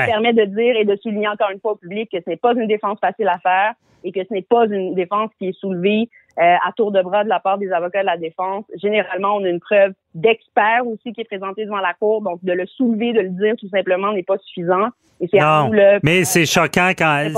[0.07, 2.37] Ça permet de dire et de souligner encore une fois au public que ce n'est
[2.37, 5.59] pas une défense facile à faire et que ce n'est pas une défense qui est
[5.59, 8.65] soulevée euh, à tour de bras de la part des avocats de la défense.
[8.81, 12.53] Généralement, on a une preuve d'expert aussi qui est présentée devant la cour, donc de
[12.53, 14.89] le soulever, de le dire tout simplement n'est pas suffisant.
[15.19, 15.71] Et c'est non,
[16.03, 17.29] mais c'est choquant quand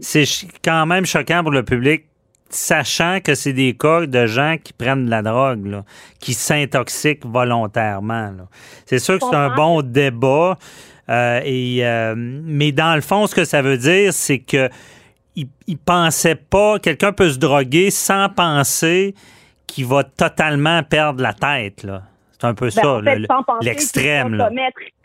[0.00, 0.24] c'est
[0.64, 2.04] quand même choquant pour le public
[2.54, 5.82] sachant que c'est des cas de gens qui prennent de la drogue,
[6.20, 8.32] qui s'intoxiquent volontairement.
[8.86, 10.58] C'est sûr que c'est un bon débat,
[11.08, 14.68] euh, et, euh, mais dans le fond, ce que ça veut dire, c'est que
[15.34, 19.14] il, pensait pas, quelqu'un peut se droguer sans penser
[19.66, 21.86] qu'il va totalement perdre la tête.
[22.42, 23.00] C'est un peu ben, ça,
[23.60, 24.36] l'extrême.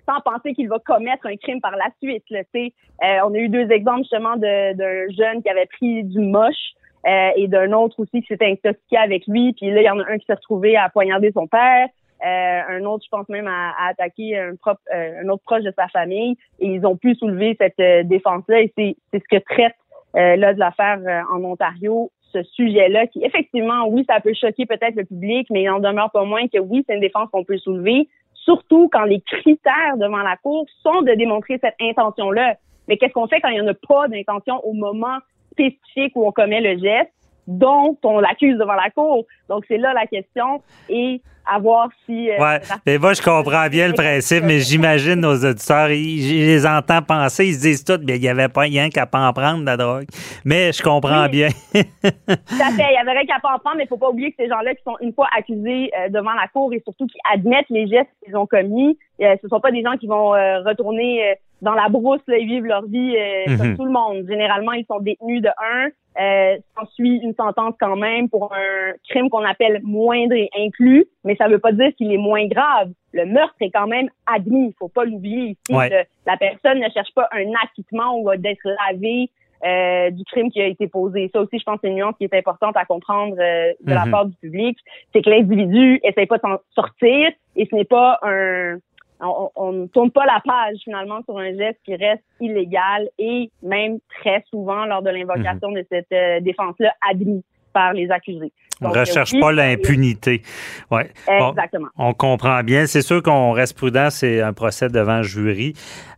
[0.08, 2.23] sans penser qu'il va commettre un crime par la suite.
[2.32, 6.73] Là, euh, on a eu deux exemples justement d'un jeune qui avait pris du moche
[7.06, 9.54] euh, et d'un autre aussi qui s'était intoxiqué avec lui.
[9.54, 11.89] Puis là, il y en a un qui s'est retrouvé à poignarder son père.
[12.26, 15.73] Euh, un autre, je pense même, à, attaquer un, propre, euh, un autre proche de
[15.78, 16.38] sa famille.
[16.60, 18.62] Et ils ont pu soulever cette défense-là.
[18.62, 19.76] Et c'est ce que traite
[20.15, 21.00] là de l'affaire
[21.32, 25.70] en Ontario, ce sujet-là, qui effectivement, oui, ça peut choquer peut-être le public, mais il
[25.70, 29.22] en demeure pas moins que oui, c'est une défense qu'on peut soulever, surtout quand les
[29.22, 32.56] critères devant la Cour sont de démontrer cette intention-là.
[32.88, 35.18] Mais qu'est-ce qu'on fait quand il n'y en a pas d'intention au moment
[35.52, 37.12] spécifique où on commet le geste?
[37.48, 39.26] Dont on l'accuse devant la cour.
[39.50, 42.30] Donc, c'est là la question et à voir si...
[42.30, 46.34] Euh, ouais, mais moi, je comprends bien le principe, mais j'imagine nos auditeurs, ils, je
[46.34, 49.26] les entends penser, ils se disent tout, mais il n'y avait pas rien qu'à pas
[49.26, 50.08] en prendre de la drogue.
[50.44, 51.48] Mais je comprends bien.
[51.74, 53.98] tout à fait, il n'y avait rien qu'à pas en prendre, mais il ne faut
[53.98, 56.82] pas oublier que ces gens-là qui sont une fois accusés euh, devant la cour et
[56.82, 59.96] surtout qui admettent les gestes qu'ils ont commis, euh, ce ne sont pas des gens
[59.98, 63.78] qui vont retourner dans la brousse, là, ils vivent leur vie euh, comme mhm.
[63.78, 64.26] tout le monde.
[64.28, 65.89] Généralement, ils sont détenus de un.
[66.20, 66.58] Euh,
[66.96, 71.48] suit une sentence quand même pour un crime qu'on appelle moindre et inclus, mais ça
[71.48, 72.89] ne veut pas dire qu'il est moins grave.
[73.13, 75.80] Le meurtre est quand même admis, il faut pas l'oublier ici.
[76.26, 79.30] la personne ne cherche pas un acquittement ou d'être lavé
[79.65, 81.32] euh, du crime qui a été posé.
[81.34, 84.06] Ça aussi, je pense, c'est une nuance qui est importante à comprendre euh, de la
[84.06, 84.12] mhm.
[84.12, 84.78] part du public.
[85.12, 88.78] C'est que l'individu essaie pas de s'en sortir et ce n'est pas un
[89.20, 94.00] on, ne tourne pas la page finalement sur un geste qui reste illégal et même
[94.20, 95.76] très souvent lors de l'invocation mhm.
[95.76, 97.44] de cette euh, défense-là admis
[97.78, 98.52] par les accusés.
[98.82, 100.42] On ne recherche pas l'impunité.
[100.90, 101.10] Ouais.
[101.28, 101.88] Exactement.
[101.98, 102.88] on comprend bien.
[102.88, 105.74] C'est sûr qu'on reste prudent, c'est un procès devant jury.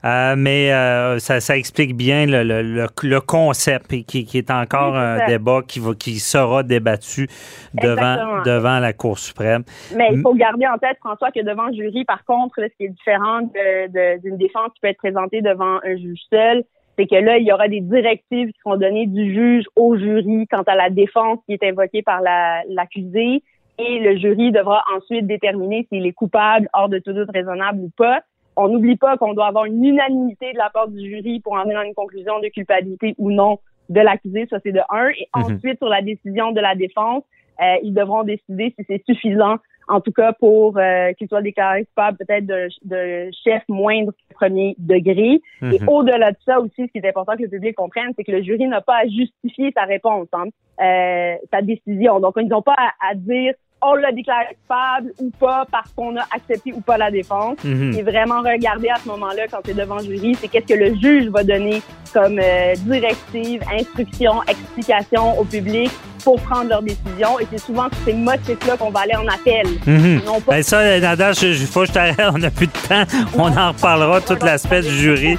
[0.05, 4.49] Euh, mais euh, ça, ça, explique bien le, le, le, concept et qui, qui, est
[4.49, 7.27] encore un débat qui, va, qui sera débattu
[7.73, 9.63] devant, devant la Cour suprême.
[9.97, 12.89] Mais il faut garder en tête, François, que devant jury, par contre, ce qui est
[12.89, 16.63] différent d'une défense qui peut être présentée devant un juge seul,
[16.99, 20.45] c'est que là, il y aura des directives qui seront données du juge au jury
[20.51, 23.41] quant à la défense qui est invoquée par l'accusé.
[23.77, 27.89] et le jury devra ensuite déterminer s'il est coupable hors de tout doute raisonnable ou
[27.97, 28.19] pas.
[28.57, 31.63] On n'oublie pas qu'on doit avoir une unanimité de la part du jury pour en
[31.63, 34.47] venir à une conclusion de culpabilité ou non de l'accusé.
[34.49, 35.07] Ça, c'est de un.
[35.07, 35.55] Et mhm.
[35.55, 37.23] ensuite, sur la décision de la défense,
[37.61, 39.55] euh, ils devront décider si c'est suffisant
[39.89, 45.41] en tout cas pour euh, qu'il soit déclaré coupable peut-être de, chef moindre premier degré.
[45.61, 45.89] Et mhm.
[45.89, 48.43] au-delà de ça aussi, ce qui est important que le public comprenne, c'est que le
[48.43, 50.45] jury n'a pas à justifier sa réponse, hein,
[50.81, 52.19] euh, sa décision.
[52.19, 56.23] Donc, ils n'ont pas à dire on l'a déclaré coupable ou pas parce qu'on a
[56.35, 57.57] accepté ou pas la défense.
[57.63, 57.93] Mhm.
[57.97, 60.95] Et vraiment regarder à ce moment-là, quand c'est devant le jury, c'est qu'est-ce que le
[60.95, 61.81] juge va donner
[62.13, 65.91] comme euh, directive, instruction, explication au public
[66.23, 67.39] pour prendre leur décision.
[67.39, 69.67] Et c'est souvent ces motifs-là qu'on va aller en appel.
[69.85, 70.21] Mhm.
[70.47, 72.19] Ben ça, Nada, il faut que je t'arrête.
[72.33, 73.03] On n'a plus de temps.
[73.35, 75.37] On en reparlera tout l'aspect du jury.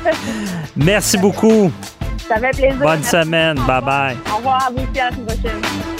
[0.76, 1.70] Merci beaucoup.
[2.26, 2.78] Ça fait plaisir.
[2.78, 3.56] Bonne semaine.
[3.58, 4.14] Bye-bye.
[4.32, 5.00] Au revoir à vous aussi.
[5.00, 5.99] À la prochaine.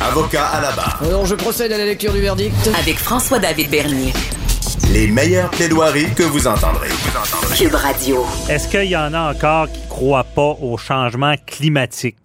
[0.00, 1.00] Avocat à la barre.
[1.04, 2.54] Alors, je procède à la lecture du verdict.
[2.78, 4.12] Avec François-David Bernier.
[4.92, 6.88] Les meilleures plaidoiries que vous entendrez.
[7.56, 8.24] Cube Radio.
[8.48, 12.16] Est-ce qu'il y en a encore qui ne croient pas au changement climatique?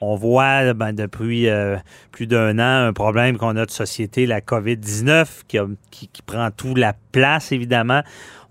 [0.00, 1.76] On voit ben, depuis euh,
[2.10, 6.22] plus d'un an un problème qu'on a de société, la COVID-19, qui, a- qui- qui
[6.22, 8.00] prend tout la place, évidemment.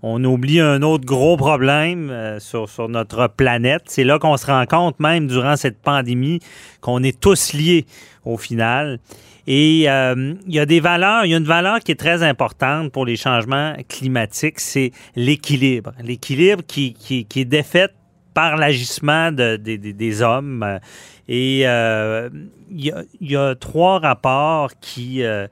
[0.02, 3.82] On oublie un autre gros problème euh, sur, sur notre planète.
[3.86, 6.38] C'est là qu'on se rend compte, même durant cette pandémie,
[6.80, 7.84] qu'on est tous liés
[8.24, 8.98] au final.
[9.46, 12.22] Et euh, il y a des valeurs, il y a une valeur qui est très
[12.22, 15.92] importante pour les changements climatiques, c'est l'équilibre.
[16.02, 17.92] L'équilibre qui, qui, est défaite
[18.34, 20.78] par l'agissement de- des- hommes.
[21.28, 22.28] Et euh,
[22.70, 25.46] il y, a, trois rapports qui euh,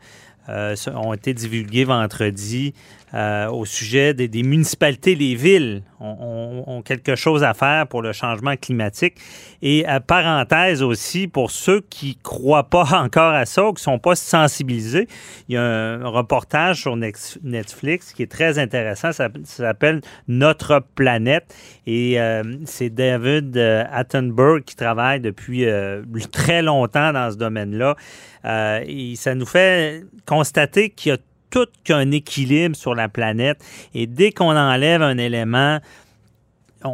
[0.94, 2.74] ont été divulgués vendredi
[3.14, 8.56] euh, au sujet des, municipalités, les villes ont, quelque chose à faire pour le changement
[8.56, 9.16] climatique.
[9.62, 13.98] Et à parenthèse aussi, pour ceux qui croient pas encore à ça ou qui sont
[13.98, 15.08] pas sensibilisés,
[15.48, 19.12] il y a un reportage sur Netflix qui est très intéressant.
[19.12, 21.54] Ça, s'appelle Notre planète.
[21.86, 27.96] Et euh, c'est David euh, Attenborough qui travaille depuis euh, très longtemps dans ce domaine-là.
[28.44, 31.18] Euh, et ça nous fait constater qu'il y a
[31.50, 33.58] tout qu'un équilibre sur la planète.
[33.94, 35.78] Et dès qu'on enlève un élément,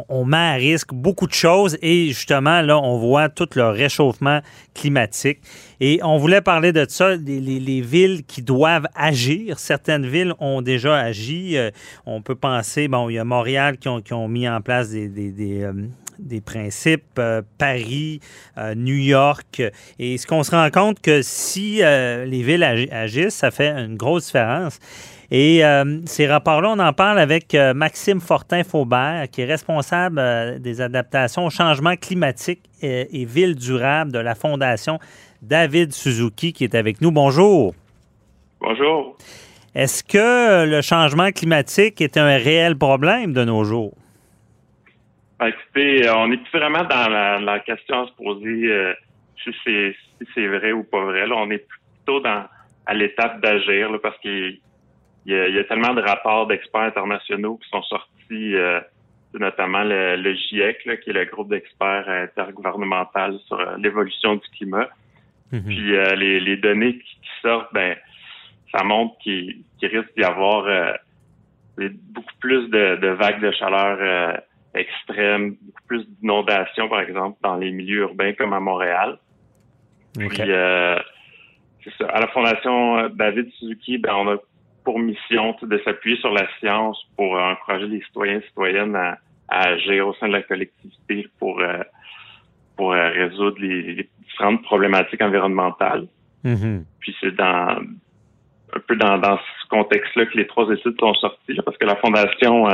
[0.09, 4.41] on, met à risque beaucoup de choses et justement, là, on voit tout le réchauffement
[4.73, 5.39] climatique.
[5.79, 9.59] Et on voulait parler de ça, les, les- les villes qui doivent agir.
[9.59, 11.57] Certaines villes ont déjà agi.
[11.57, 11.69] Euh,
[12.05, 15.09] on peut penser, bon, il y a Montréal qui ont, mis en place des,
[15.63, 15.73] euh,
[16.19, 18.19] des principes, euh, Paris,
[18.57, 19.61] euh, New York.
[19.99, 23.69] Et ce qu'on se rend compte que si euh, les villes agi- agissent, ça fait
[23.69, 24.79] une grosse différence.
[25.31, 25.63] Et
[26.05, 31.95] ces rapports-là, on en parle avec Maxime Fortin-Faubert, qui est responsable des adaptations au changement
[31.95, 34.99] climatique et, et villes durables de la Fondation
[35.41, 37.11] David Suzuki, qui est avec nous.
[37.11, 37.73] Bonjour.
[38.61, 39.17] Bonjour.
[39.73, 43.97] Est-ce que le changement climatique est un réel problème de nos jours?
[45.39, 48.93] Ben, écoutez, euh, on est vraiment dans la, la question à se poser euh,
[49.43, 49.95] si c'est
[50.33, 51.27] si vrai ou pas vrai.
[51.27, 52.45] Là, on est plutôt dans
[52.85, 54.59] à l'étape d'agir parce qu'il
[55.25, 58.79] il y, a, il y a tellement de rapports d'experts internationaux qui sont sortis, euh,
[59.33, 64.47] notamment le, le GIEC, là, qui est le groupe d'experts intergouvernemental sur euh, l'évolution du
[64.55, 64.87] climat.
[65.51, 67.95] Puis euh, les, les données qui, qui sortent, ben,
[68.75, 70.93] ça montre qu'il qu'il risque d'y avoir euh,
[71.77, 74.37] beaucoup plus de, de vagues de chaleur euh,
[74.75, 79.17] extrêmes, beaucoup plus d'inondations, par exemple, dans les milieux urbains comme à Montréal.
[80.17, 80.97] Puis, euh,
[81.97, 82.05] ça.
[82.07, 84.37] À la Fondation euh, David Suzuki, ben, on a
[84.83, 89.17] pour mission de s'appuyer sur la science pour euh, encourager les citoyens et citoyennes à,
[89.49, 91.83] à agir au sein de la collectivité pour, euh,
[92.75, 96.07] pour résoudre les, les différentes problématiques environnementales.
[96.99, 97.81] Puis c'est dans
[98.73, 101.85] un peu dans, dans ce contexte-là que les trois études sont sorties, là, parce que
[101.85, 102.67] la Fondation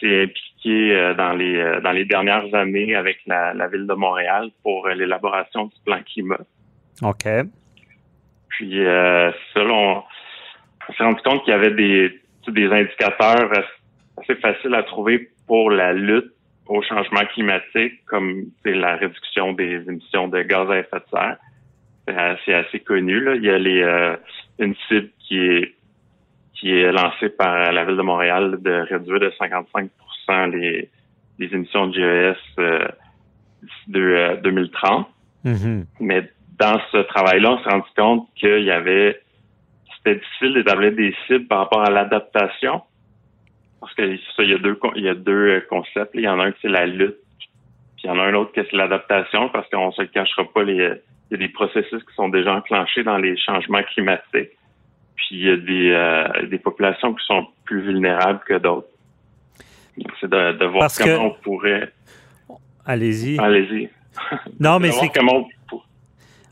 [0.00, 3.94] s'est impliquée euh, dans les euh, dans les dernières années avec la, la ville de
[3.94, 6.40] Montréal pour euh, l'élaboration du plan climat.
[7.02, 7.26] OK.
[8.48, 10.02] Puis euh, là, on,
[10.96, 13.50] s'est rendu compte qu'il y avait des, des indicateurs
[14.16, 16.32] assez faciles à trouver pour la lutte
[16.68, 21.36] au changement climatique, comme la réduction des émissions de gaz à effet de serre.
[22.06, 23.20] C'est assez, assez connu.
[23.20, 23.34] Là.
[23.36, 24.16] Il y a les, euh,
[24.58, 25.74] une cible qui est
[26.58, 29.90] qui est lancée par la ville de Montréal de réduire de 55
[30.52, 30.90] les,
[31.38, 32.88] les émissions de GES euh,
[33.62, 35.06] d'ici de, euh, 2030.
[36.00, 39.20] Mais dans ce travail-là, on s'est rendu compte qu'il y avait,
[39.96, 42.82] c'était difficile d'établir des cibles par rapport à l'adaptation.
[43.80, 46.12] Parce que ça, il y a deux, il y a deux euh, concepts.
[46.14, 48.34] Il y en a un qui c'est la lutte, puis il y en a un
[48.34, 50.74] autre qui c'est l'adaptation, parce qu'on se le cachera pas, les,
[51.30, 54.55] il y a des processus qui sont déjà enclenchés dans les changements climatiques.
[55.16, 58.88] Puis il y a des, euh, des populations qui sont plus vulnérables que d'autres.
[60.20, 61.92] C'est de, de voir Parce comment que- on pourrait.
[62.84, 63.38] Allez-y.
[63.38, 63.88] Allez-y.
[64.60, 65.80] Non, mais c'est comment on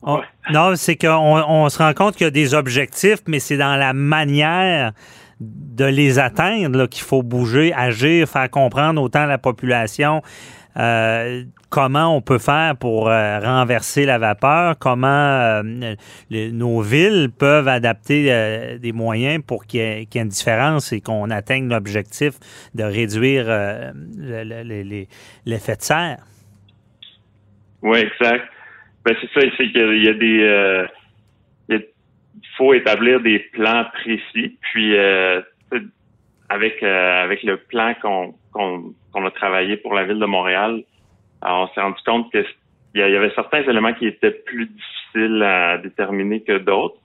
[0.07, 1.09] On- Non, c'est qu'on
[1.49, 4.93] on se rend compte qu'il y a des objectifs, mais c'est dans la manière
[5.41, 10.23] de les atteindre qu'il faut bouger, agir, faire comprendre autant la population
[10.77, 11.45] euh,
[11.75, 15.97] comment on peut faire pour euh, renverser la vapeur, comment euh,
[16.31, 21.31] nos villes peuvent adapter euh, des moyens pour qu'il y, ait une différence et qu'on
[21.31, 22.35] atteigne l'objectif
[22.77, 23.47] de réduire
[25.45, 26.18] l'effet de serre.
[27.83, 28.45] Oui, exact.
[29.05, 30.87] Ben, c'est ça, c'est qu'il y a des
[31.70, 34.97] il faut établir des plans précis, puis
[36.49, 40.85] avec avec le plan qu'on qu'on a travaillé pour la ville de Montréal,
[41.45, 42.47] on s'est rendu compte qu'il
[42.95, 46.97] y avait certains éléments qui étaient plus difficiles à déterminer que d'autres.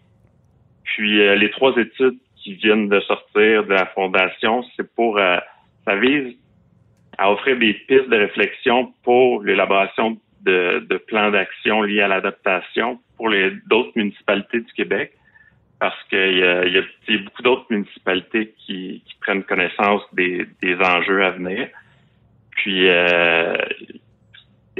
[0.83, 5.37] Puis euh, les trois études qui viennent de sortir de la fondation, c'est pour euh,
[5.85, 6.35] ça vise
[7.17, 13.29] à offrir des pistes de réflexion pour l'élaboration de, plans d'action liés à l'adaptation pour
[13.29, 15.11] les d'autres municipalités du Québec
[15.79, 20.45] parce qu'il y, a, beaucoup d'autres municipalités qui, prennent connaissance des,
[20.81, 21.69] enjeux à venir.
[22.51, 23.55] Puis, euh,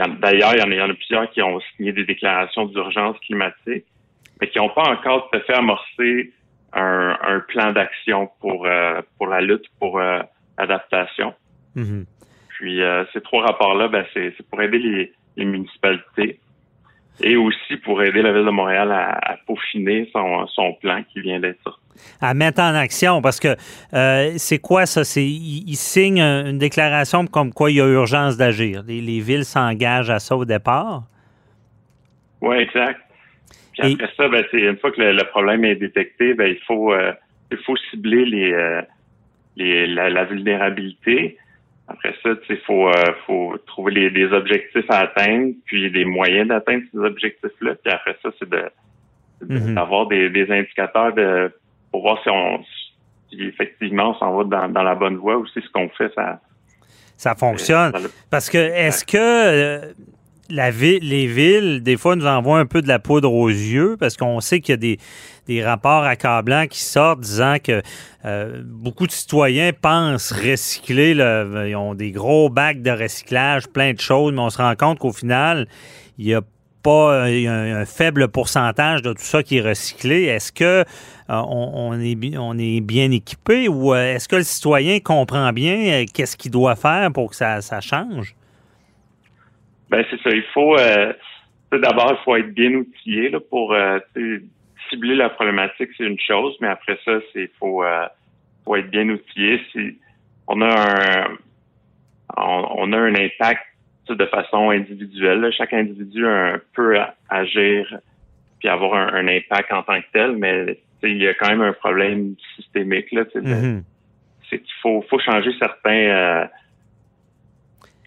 [0.08, 3.86] d'ailleurs, il y, en a, plusieurs qui ont signé des déclarations d'urgence climatique,
[4.40, 6.34] mais qui n'ont pas encore fait amorcer
[6.74, 10.20] un, plan d'action pour euh, pour la lutte pour euh,
[10.58, 11.34] l'adaptation.
[11.76, 12.06] Mm-hmm.
[12.50, 12.82] Puis,
[13.14, 16.40] ces trois rapports-là, ben, c'est pour aider les municipalités
[17.22, 21.62] et aussi pour aider la Ville de Montréal à, peaufiner son, plan qui vient d'être
[21.64, 21.80] sorti.
[22.22, 23.56] À mettre en action, parce que
[23.94, 25.04] euh, c'est quoi ça?
[25.04, 28.84] C'est Ils signent une déclaration comme quoi il y a urgence d'agir.
[28.88, 31.04] Les, villes s'engagent à ça au départ?
[32.42, 33.02] Oui, exact.
[33.78, 37.12] Puis après ça, ben, une fois que le, problème est détecté, ben, il faut euh,
[37.52, 38.82] il faut cibler les, euh,
[39.56, 41.38] les la, vulnérabilité
[41.90, 42.94] après ça, il faut, euh,
[43.26, 47.76] faut trouver les, des objectifs à atteindre, puis des moyens d'atteindre ces objectifs-là.
[47.84, 48.70] Puis après ça, c'est de,
[49.48, 49.74] mhm.
[49.74, 51.52] d'avoir des, des, indicateurs de,
[51.92, 52.64] pour voir si on
[53.30, 56.12] si effectivement on s'en va dans, dans, la bonne voie ou si ce qu'on fait,
[56.16, 56.40] ça.
[57.18, 57.92] Ça fonctionne.
[58.30, 59.94] Parce que est-ce que euh,
[60.50, 63.98] la ville, les villes, des fois, nous envoient un peu de la poudre aux yeux
[64.00, 64.98] parce qu'on sait qu'il y a des,
[65.48, 67.82] des rapports accablants qui sortent disant que
[68.26, 74.00] euh, beaucoup de citoyens pensent recycler, ils ont des gros bacs de recyclage, plein de
[74.00, 75.68] choses, mais on se rend compte qu'au final,
[76.18, 76.42] il y a
[76.82, 80.24] pas un, faible pourcentage de tout ça qui est recyclé.
[80.24, 80.84] Est-ce que euh,
[81.30, 86.38] on, est, on est bien équipé ou euh, est-ce que le citoyen comprend bien qu'est-ce
[86.38, 88.36] qu'il doit faire pour que ça, ça change?
[89.90, 90.30] Ben c'est ça.
[90.30, 90.76] Il faut
[91.72, 93.76] d'abord il faut être bien outillé là, pour
[94.90, 98.08] cibler la problématique, c'est une chose, mais après ça, c'est faut euh,
[98.66, 99.62] faut être bien outillé.
[99.72, 99.98] Si
[100.48, 101.38] on a un
[102.38, 103.66] on, a un impact
[104.08, 106.26] de façon individuelle, chaque individu
[106.74, 106.98] peut
[107.30, 108.00] agir
[108.60, 111.74] puis avoir un, impact en tant que tel, mais il y a quand même un
[111.74, 113.24] problème systémique là.
[113.24, 113.84] Mm-hmm.
[114.50, 116.46] C'est qu'il faut faut changer certains euh,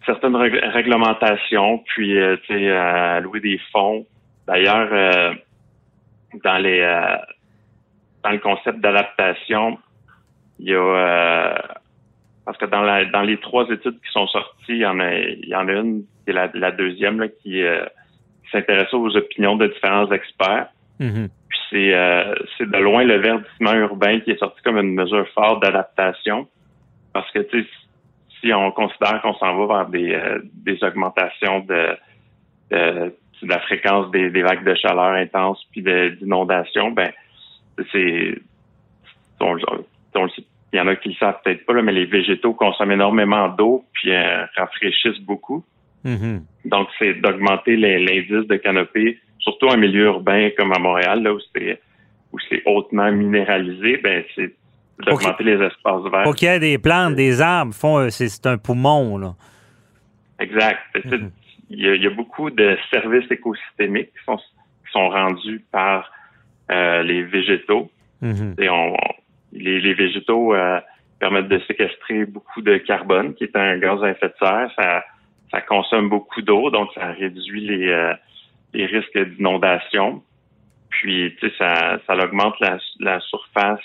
[0.05, 2.37] certaines réglementations, puis euh,
[3.17, 4.05] allouer des fonds.
[4.47, 5.33] D'ailleurs, euh,
[6.43, 7.17] dans les euh,
[8.23, 9.77] dans le concept d'adaptation,
[10.59, 11.55] il y a euh,
[12.45, 15.13] parce que dans la dans les trois études qui sont sorties, il y en a
[15.13, 17.85] il y en a une qui est la, la deuxième là, qui, euh,
[18.51, 20.67] s'intéresse aux opinions de différents experts.
[20.99, 21.29] Mm-hmm.
[21.49, 25.63] Puis c'est c'est de loin le verdissement urbain qui est sorti comme une mesure forte
[25.63, 26.47] d'adaptation
[27.13, 27.69] parce que tu sais
[28.43, 30.19] si on considère qu'on s'en va vers des
[30.53, 31.97] des augmentations de,
[32.71, 37.11] de de la fréquence des, vagues de chaleur intenses puis d'inondations, ben
[37.91, 38.35] c'est
[40.73, 43.85] il y en a qui le savent peut-être pas, mais les végétaux consomment énormément d'eau
[43.93, 45.63] puis euh, rafraîchissent beaucoup.
[46.05, 46.41] Mm-hmm.
[46.65, 51.39] Donc, c'est d'augmenter l'indice de canopée, surtout en milieu urbain comme à Montréal, là où
[51.55, 51.79] c'est
[52.31, 54.53] où c'est hautement minéralisé, ben c'est
[54.99, 56.23] d'augmenter les espaces verts.
[56.23, 59.35] Faut qu'il y ait des plantes, des arbres, font euh, c'est un poumon là.
[60.39, 60.79] Exact.
[60.95, 61.29] Mm-hmm
[61.75, 66.11] il y, a, beaucoup de services écosystémiques qui sont, qui sont rendus par
[66.71, 67.91] euh, les végétaux.
[68.21, 68.61] Mm-hmm.
[68.61, 68.95] Et on,
[69.51, 70.79] les, les, végétaux euh,
[71.19, 74.71] permettent de séquestrer beaucoup de carbone, qui est un gaz à effet de serre.
[74.77, 75.03] Ça,
[75.51, 78.13] ça consomme beaucoup d'eau, donc ça réduit les, euh,
[78.73, 80.23] les risques d'inondation.
[80.89, 83.81] Puis, tu sais, ça, ça augmente la, la surface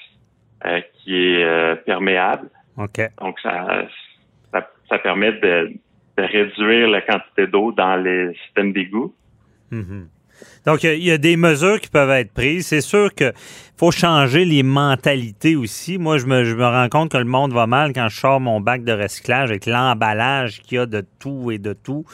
[0.95, 2.49] qui est perméable.
[2.77, 3.87] Donc, ça,
[4.53, 5.73] ça, ça permet de,
[6.19, 9.15] de réduire la quantité d'eau dans les systèmes d'égout.
[9.71, 10.09] Mhm.
[10.67, 12.67] Donc, il y, a des mesures qui peuvent être prises.
[12.67, 13.33] C'est sûr qu'il
[13.77, 15.99] faut changer les mentalités aussi.
[15.99, 18.39] Moi, je me, je me, rends compte que le monde va mal quand je sors
[18.39, 22.05] mon bac de recyclage avec l'emballage qu'il y a de tout et de tout.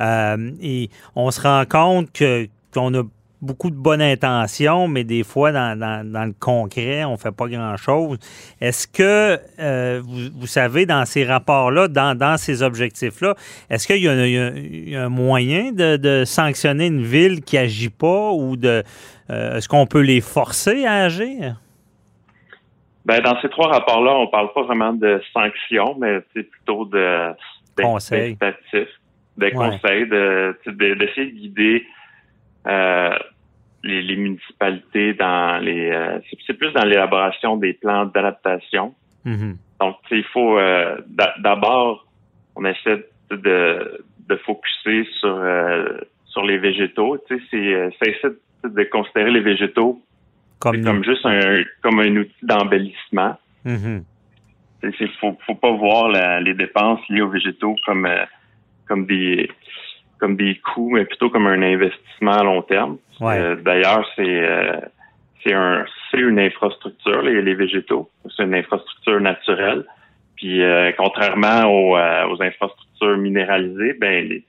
[0.00, 3.02] Euh, et on se rend compte que qu'on a
[3.46, 8.18] beaucoup de bonnes intentions, mais des fois, dans, le concret, on ne fait pas grand-chose.
[8.60, 13.34] Est-ce que, euh, vous, savez, dans ces rapports-là, dans, ces objectifs-là,
[13.70, 18.82] est-ce qu'il y, a un moyen de, sanctionner une ville qui n'agit pas ou de
[19.30, 21.56] euh, est-ce qu'on peut les forcer à agir?
[23.04, 27.32] Ben, dans ces trois rapports-là, on parle pas vraiment de sanctions, mais c'est plutôt de
[27.80, 28.36] conseils,
[29.36, 31.86] des conseils, d'essayer de, guider
[32.66, 33.10] euh,
[33.86, 35.90] les, municipalités dans les.
[35.90, 38.94] Euh, c'est plus dans l'élaboration des plans d'adaptation.
[39.24, 39.56] Mm-hmm.
[39.80, 40.96] Donc, il faut euh,
[41.38, 42.06] d'abord,
[42.54, 45.40] on essaie de de focuser sur
[46.26, 47.18] sur les végétaux.
[47.28, 47.88] Tu sais,
[48.20, 50.02] c'est de considérer les végétaux
[50.58, 53.36] comme, comme juste un comme un outil d'embellissement.
[53.64, 54.02] Mm-hmm.
[54.82, 56.08] Il faut, faut pas voir
[56.40, 58.08] les dépenses liées aux végétaux comme
[58.86, 59.48] comme des
[60.18, 62.98] comme des coûts, mais plutôt comme un investissement à long terme.
[63.22, 64.80] Euh, d'ailleurs, c'est euh,
[65.44, 69.84] c'est un c'est une infrastructure les, les végétaux, c'est une infrastructure naturelle.
[70.36, 74.44] Puis euh, contrairement aux, aux, infrastructures minéralisées, ben les,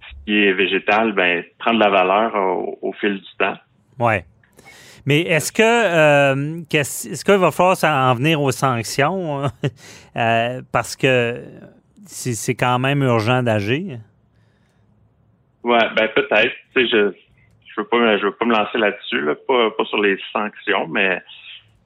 [0.00, 3.56] ce qui est végétal, ben prend de la valeur au, au fil du temps.
[3.98, 4.24] Ouais.
[5.06, 9.44] Mais est-ce que euh, est-ce qu'il va falloir en venir aux sanctions?
[10.16, 11.44] euh, parce que
[12.06, 14.00] c'est quand même urgent d'agir.
[15.66, 16.54] Ouais, ben peut-être.
[16.76, 17.12] Tu sais, je
[17.66, 20.86] je veux pas je veux pas me lancer là-dessus, là, pas, pas sur les sanctions,
[20.86, 21.20] mais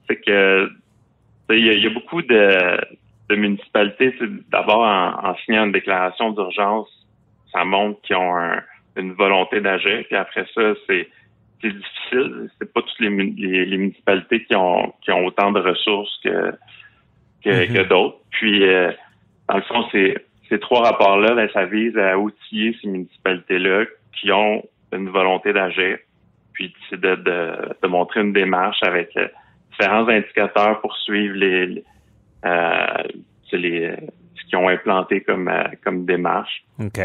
[0.06, 0.70] c'est que
[1.48, 2.78] il y, a beaucoup de,
[3.28, 4.14] de municipalités,
[4.52, 6.88] d'abord en, signant une déclaration d'urgence,
[7.50, 8.36] ça montre qu'ils ont
[8.96, 11.08] une volonté d'agir, puis après ça, c'est
[11.62, 12.50] c'est difficile.
[12.58, 13.10] C'est pas toutes les,
[13.64, 16.52] les, municipalités qui ont qui ont autant de ressources que
[17.42, 17.88] que, mm-hmm.
[17.88, 18.18] d'autres.
[18.30, 18.92] Puis euh,
[19.48, 20.14] dans le fond, c'est
[20.50, 25.98] ces trois rapports-là, ben, ça vise à outiller ces municipalités-là qui ont une volonté d'agir,
[26.52, 29.28] puis de, montrer une démarche avec euh,
[29.70, 31.36] différents indicateurs pour suivre
[32.44, 32.86] euh,
[33.44, 36.64] ce qu'ils ont implanté comme, euh, comme démarche.
[36.80, 37.00] OK.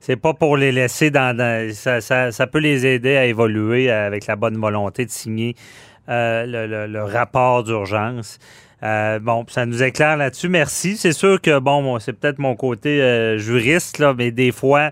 [0.00, 1.36] C'est pas pour les laisser dans,
[1.72, 5.56] ça, peut les aider à évoluer avec la bonne volonté de signer
[6.06, 8.38] le, rapport d'urgence.
[8.82, 10.48] Euh, bon, ça nous éclaire là-dessus.
[10.48, 10.96] Merci.
[10.96, 14.90] C'est sûr que, bon, c'est peut-être mon côté euh, juriste, là, mais des fois,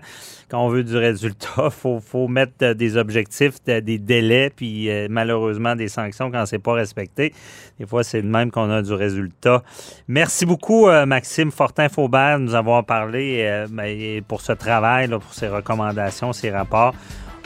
[0.49, 1.47] quand on veut du résultat,
[1.85, 6.73] il faut, mettre euh, des objectifs, des délais, puis malheureusement des sanctions quand c'est pas
[6.73, 7.33] respecté.
[7.79, 9.63] Des fois, c'est le même qu'on a du résultat.
[10.07, 16.33] Merci beaucoup, Maxime Fortin-Faubert, de nous avoir parlé ben, pour ce travail, pour ces recommandations,
[16.33, 16.93] ces rapports.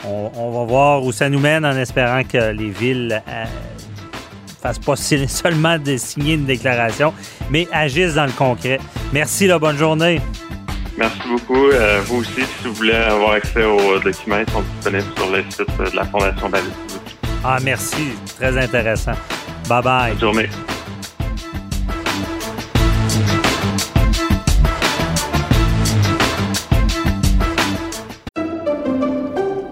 [0.04, 3.22] On, va voir où ça nous mène en espérant que les villes
[4.62, 4.96] fassent pas
[5.28, 7.12] seulement de signer une déclaration,
[7.50, 8.78] mais agissent dans le concret.
[9.12, 10.20] Merci, la bonne journée.
[10.96, 11.68] Merci beaucoup.
[11.68, 15.42] Euh, vous aussi, si vous voulez avoir accès aux documents, ils sont disponibles sur le
[15.50, 16.72] site de la Fondation David
[17.44, 18.12] Ah, merci.
[18.38, 19.12] Très intéressant.
[19.68, 20.10] Bye bye.
[20.12, 20.48] Bonne journée.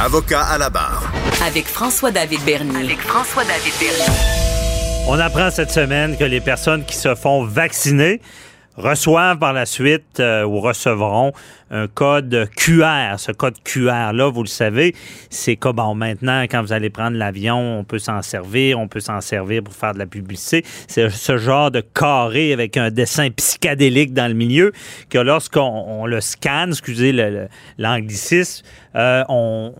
[0.00, 1.10] Avocat à la barre.
[1.44, 2.84] Avec François-David Bernier.
[2.84, 5.08] Avec François-David Bernier.
[5.08, 8.20] On apprend cette semaine que les personnes qui se font vacciner
[8.78, 11.32] reçoivent par la suite euh, ou recevront
[11.70, 13.18] un code QR.
[13.18, 14.94] Ce code QR-là, vous le savez,
[15.28, 19.20] c'est comme maintenant, quand vous allez prendre l'avion, on peut s'en servir, on peut s'en
[19.20, 20.64] servir pour faire de la publicité.
[20.86, 24.72] C'est ce genre de carré avec un dessin psychédélique dans le milieu
[25.10, 27.12] que lorsqu'on le scanne, excusez
[27.78, 28.64] l'anglicisme,
[28.94, 29.74] euh, on,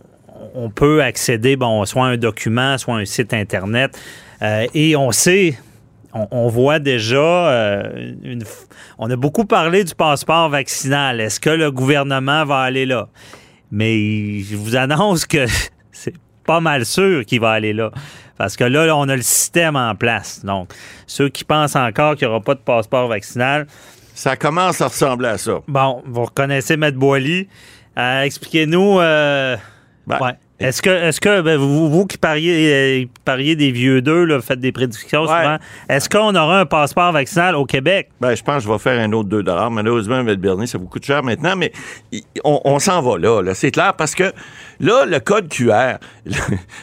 [0.53, 3.97] on peut accéder, bon, soit à un document, soit à un site Internet.
[4.41, 5.57] Euh, et on sait,
[6.13, 8.43] on, voit déjà, euh, une,
[8.97, 11.21] on a beaucoup parlé du passeport vaccinal.
[11.21, 13.07] Est-ce que le gouvernement va aller là?
[13.71, 15.45] Mais je vous annonce que
[15.91, 17.91] c'est pas mal sûr qu'il va aller là.
[18.37, 20.43] Parce que là, on a le système en place.
[20.43, 20.73] Donc,
[21.05, 23.67] ceux qui pensent encore qu'il n'y aura pas de passeport vaccinal.
[24.15, 25.59] Ça commence à ressembler à ça.
[25.67, 27.47] Bon, vous reconnaissez Maître Boily.
[27.97, 28.97] Euh, expliquez-nous.
[28.97, 34.25] Ben, Est-ce que, est-ce que ben, vous, vous qui pariez, euh, pariez des vieux deux,
[34.25, 35.57] là, faites des prédictions souvent,
[35.87, 38.09] est-ce qu'on aura un passeport vaccinal au Québec?
[38.19, 40.35] Ben, je pense que je vais faire un autre 2 Malheureusement, M.
[40.35, 41.71] Bernier, ça vous coûte cher maintenant, mais
[42.43, 43.53] on, on s'en va là, là.
[43.53, 44.33] C'est clair parce que
[44.81, 46.35] là, le code QR, le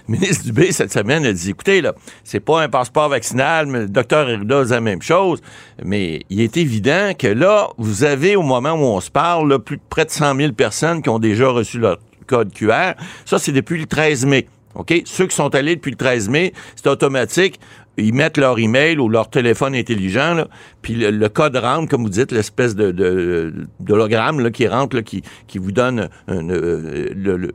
[0.09, 1.93] ministre Dubé, cette semaine, a dit écoutez, là,
[2.25, 5.43] c'est pas un passeport vaccinal, mais le docteur Herida dit la même chose.
[5.85, 9.59] Mais il est évident que là, vous avez, au moment où on se parle, là,
[9.59, 12.93] plus de près de 100 000 personnes qui ont déjà reçu leur code QR.
[13.25, 14.47] Ça, c'est depuis le 13 mai.
[14.77, 14.93] OK?
[15.07, 17.59] Ceux qui sont allés depuis le 13 mai, c'est automatique.
[17.99, 20.45] Ils mettent leur email ou leur téléphone intelligent,
[20.83, 25.23] puis le, code rentre, comme vous dites, l'espèce de, de, d'hologramme qui rentre, qui,
[25.55, 27.49] vous donne euh,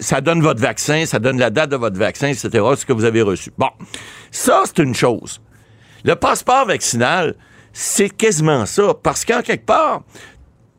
[0.00, 3.04] ça donne votre vaccin, ça donne la date de votre vaccin, etc., ce que vous
[3.04, 3.52] avez reçu.
[3.56, 3.70] Bon,
[4.32, 5.40] ça, c'est une chose.
[6.04, 7.36] Le passeport vaccinal,
[7.72, 10.02] c'est quasiment ça, parce qu'en quelque part,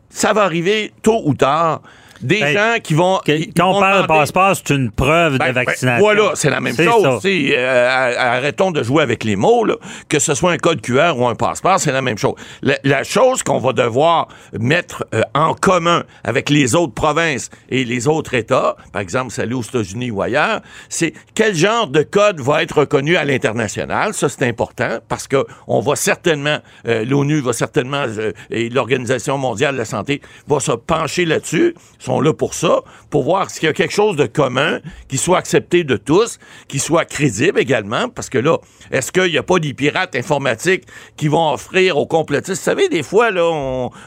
[0.09, 1.81] ça va arriver tôt ou tard
[2.22, 3.20] des gens qui vont.
[3.55, 6.03] quand on parle de passeport, c'est une preuve de ben, ben, vaccination.
[6.03, 7.22] voilà, c'est la même chose.
[7.26, 9.66] Euh, arrêtons de jouer avec les mots.
[9.66, 9.76] Là.
[10.09, 12.36] Que ce soit un code QR ou un passeport, c'est la même chose.
[12.61, 14.28] La, chose qu'on va devoir
[14.59, 19.53] mettre euh, en commun avec les autres provinces et les autres États, par exemple, celle
[19.53, 24.13] aux États-Unis ou ailleurs, c'est quel genre de code va être reconnu à l'international?
[24.13, 26.57] Ça, c'est important parce que on va certainement,
[26.88, 28.05] euh, l'ONU va certainement,
[28.49, 33.23] et l'Organisation mondiale de la santé va se pencher là-dessus sont là pour ça, pour
[33.23, 37.05] voir s'il y a quelque chose de commun qui soit accepté de tous, qui soit
[37.05, 38.57] crédible également, parce que là,
[38.91, 40.83] est-ce qu'il n'y a pas des pirates informatiques
[41.17, 42.59] qui vont offrir aux complotistes?
[42.59, 43.45] Vous savez, des fois, là,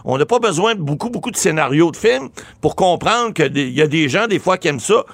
[0.04, 2.28] on n'a pas besoin de beaucoup, beaucoup de scénarios de films
[2.60, 5.04] pour comprendre qu'il y a des gens, des fois, qui aiment ça,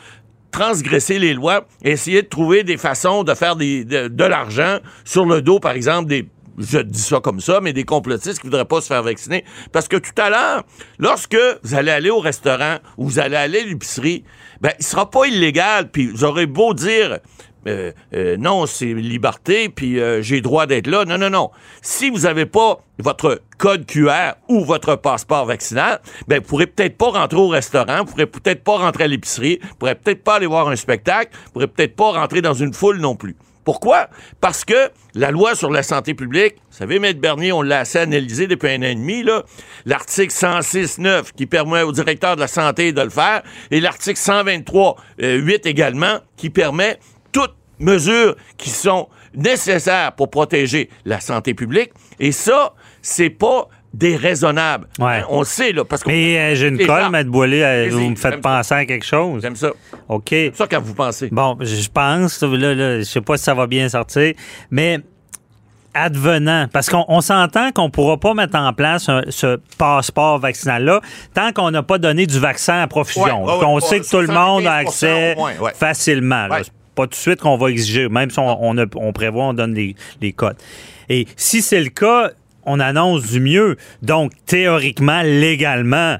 [0.50, 5.58] transgresser les lois, essayer de trouver des façons de faire de l'argent sur le dos,
[5.58, 6.28] par exemple, des
[6.58, 9.44] je dis ça comme ça, mais des complotistes qui voudraient pas se faire vacciner.
[9.72, 10.64] Parce que tout à l'heure,
[10.98, 14.24] lorsque vous allez aller au restaurant ou vous allez aller à l'épicerie,
[14.60, 17.18] ben, il sera pas illégal, puis vous aurez beau dire,
[17.66, 21.04] euh, euh, non, c'est liberté, puis euh, j'ai droit d'être là.
[21.04, 21.50] Non, non, non.
[21.82, 26.96] Si vous n'avez pas votre code QR ou votre passeport vaccinal, ben, vous pourrez peut-être
[26.96, 30.36] pas rentrer au restaurant, vous pourrez peut-être pas rentrer à l'épicerie, vous pourrez peut-être pas
[30.36, 33.36] aller voir un spectacle, vous pourrez peut-être pas rentrer dans une foule non plus.
[33.64, 34.08] Pourquoi?
[34.40, 37.98] Parce que la loi sur la santé publique, vous savez, Maître Bernier, on l'a assez
[37.98, 39.24] analysé depuis un an et demi,
[39.86, 44.96] l'article 106.9 qui permet au directeur de la santé de le faire, et l'article 123.8
[45.22, 46.98] euh, également qui permet
[47.32, 51.92] toutes mesures qui sont nécessaires pour protéger la santé publique.
[52.20, 54.88] Et ça, c'est pas déraisonnable.
[54.98, 55.22] Ouais.
[55.28, 55.84] On le sait, là.
[55.84, 57.30] Parce que Mais euh, j'ai une colle, M.
[57.30, 59.40] Boilé, euh, vous me faites penser à quelque chose.
[59.42, 59.70] J'aime ça.
[60.08, 60.26] OK.
[60.30, 61.28] C'est ça quand vous pensez.
[61.30, 64.34] Bon, je pense, là, là, je sais pas si ça va bien sortir,
[64.70, 65.00] mais
[65.94, 71.00] advenant, parce qu'on s'entend qu'on ne pourra pas mettre en place ce passeport vaccinal-là
[71.34, 73.44] tant qu'on n'a pas donné du vaccin à profusion.
[73.44, 75.36] on sait que tout le monde a accès
[75.74, 76.48] facilement.
[76.96, 79.96] Pas tout de suite qu'on va exiger, même si on, on, prévoit, on donne les,
[80.20, 80.56] les codes.
[81.08, 82.30] Et si c'est le cas,
[82.66, 83.76] on annonce du mieux.
[84.02, 86.18] Donc, théoriquement, légalement,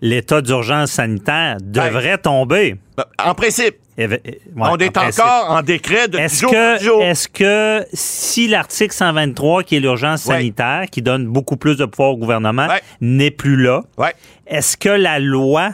[0.00, 2.76] l'état d'urgence sanitaire devrait tomber.
[2.96, 3.76] Ben, en principe.
[3.98, 7.02] on est encore en décret de que.
[7.02, 12.12] Est-ce que si l'article 123, qui est l'urgence sanitaire, qui donne beaucoup plus de pouvoir
[12.12, 12.68] au gouvernement,
[13.00, 13.82] n'est plus là,
[14.46, 15.70] est-ce que la loi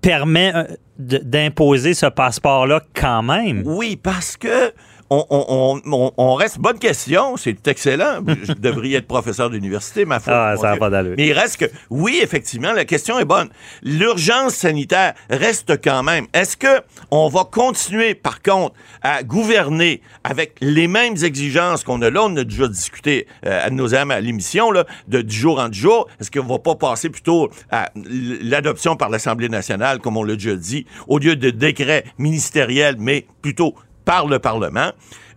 [0.00, 0.64] permet euh,
[0.98, 3.62] d'imposer ce passeport-là quand même?
[3.66, 4.72] Oui, parce que
[5.10, 6.58] on, reste.
[6.58, 8.20] Bonne question, c'est excellent.
[8.42, 10.32] Je devrais être professeur d'université, ma foi.
[10.34, 11.14] Ah, ça pas d'allure.
[11.16, 13.48] Mais il reste que, oui, effectivement, la question est bonne.
[13.82, 16.26] L'urgence sanitaire reste quand même.
[16.34, 22.10] Est-ce que on va continuer, par contre, à gouverner avec les mêmes exigences qu'on a
[22.10, 22.24] là?
[22.24, 25.72] On a déjà discuté euh, à nos âmes à l'émission, là, de du jour en
[25.72, 26.08] jour.
[26.20, 30.56] Est-ce qu'on va pas passer plutôt à l'adoption par l'Assemblée nationale, comme on l'a déjà
[30.56, 33.74] dit, au lieu de décrets ministériels, mais plutôt
[34.08, 34.92] par le Parlement.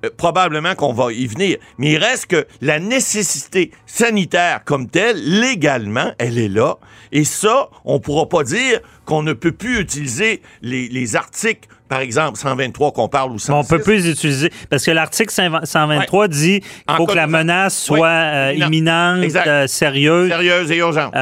[0.06, 1.58] Euh, probablement qu'on va y venir.
[1.78, 6.78] Mais il reste que la nécessité sanitaire comme telle, légalement, elle est là.
[7.12, 12.00] Et ça, on pourra pas dire qu'on ne peut plus utiliser les, les articles par
[12.00, 13.52] exemple, 123 qu'on parle ou 106.
[13.52, 18.08] on peut plus utiliser parce que l'article 123 dit qu'il faut que la menace soit
[18.08, 20.30] euh, imminente, euh, sérieuse.
[20.30, 21.14] Sérieuse et urgente.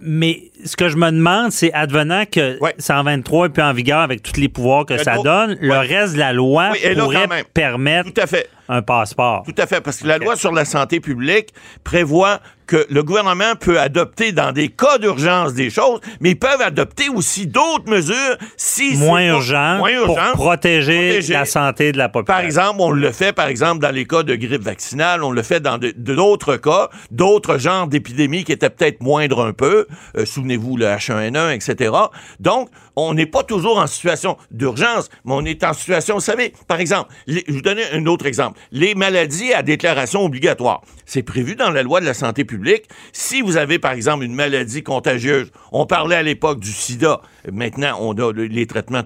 [0.00, 4.22] Mais ce que je me demande, c'est advenant que 123 est plus en vigueur avec
[4.22, 8.26] tous les pouvoirs que ça donne, le reste de la loi pourrait permettre Tout à
[8.26, 8.48] fait.
[8.68, 9.44] un passeport.
[9.44, 11.54] Tout à fait, parce que la loi sur la santé publique
[11.84, 16.60] prévoit que le gouvernement peut adopter dans des cas d'urgence des choses, mais ils peuvent
[16.60, 20.32] adopter aussi d'autres mesures si moins urgent, moins pour urgent.
[20.32, 21.32] protéger, protéger.
[21.32, 22.34] la santé de la population.
[22.36, 25.42] Par exemple, on le fait, par exemple, dans les cas de grippe vaccinale, on le
[25.42, 29.86] fait dans d'autres cas, d'autres genres d'épidémies qui étaient peut-être moindres un peu.
[30.16, 31.92] Euh, Souvenez-vous, le H1N1, etc.
[32.40, 36.52] Donc, on n'est pas toujours en situation d'urgence, mais on est en situation, vous savez,
[36.66, 38.58] par exemple, les- je vous donne un autre exemple.
[38.72, 40.80] Les maladies à déclaration obligatoire.
[41.04, 42.55] C'est prévu dans la loi de la santé publique.
[43.12, 47.20] Si vous avez, par exemple, une maladie contagieuse, on parlait à l'époque du sida,
[47.52, 49.02] maintenant, on a le- les traitements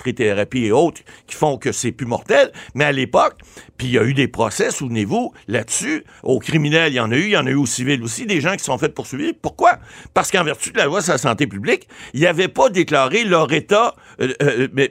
[0.00, 2.50] trithérapie et autres qui font que c'est plus mortel.
[2.74, 3.34] Mais à l'époque,
[3.76, 6.04] puis il y a eu des procès, souvenez-vous, là-dessus.
[6.22, 8.26] Aux criminels, il y en a eu, il y en a eu aux civils aussi,
[8.26, 9.32] des gens qui sont fait poursuivre.
[9.40, 9.78] Pourquoi?
[10.14, 13.52] Parce qu'en vertu de la loi sur la santé publique, ils n'avaient pas déclaré leur
[13.52, 14.90] état euh, euh, m-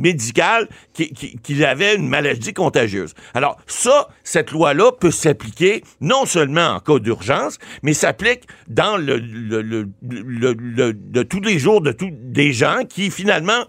[0.00, 3.14] médical qui- qui- qu'il avait une maladie contagieuse.
[3.34, 9.16] Alors ça, cette loi-là peut s'appliquer non seulement en cas d'urgence, mais s'applique dans le,
[9.18, 9.62] le-
[10.02, 13.64] le- de tous les jours de des gens qui finalement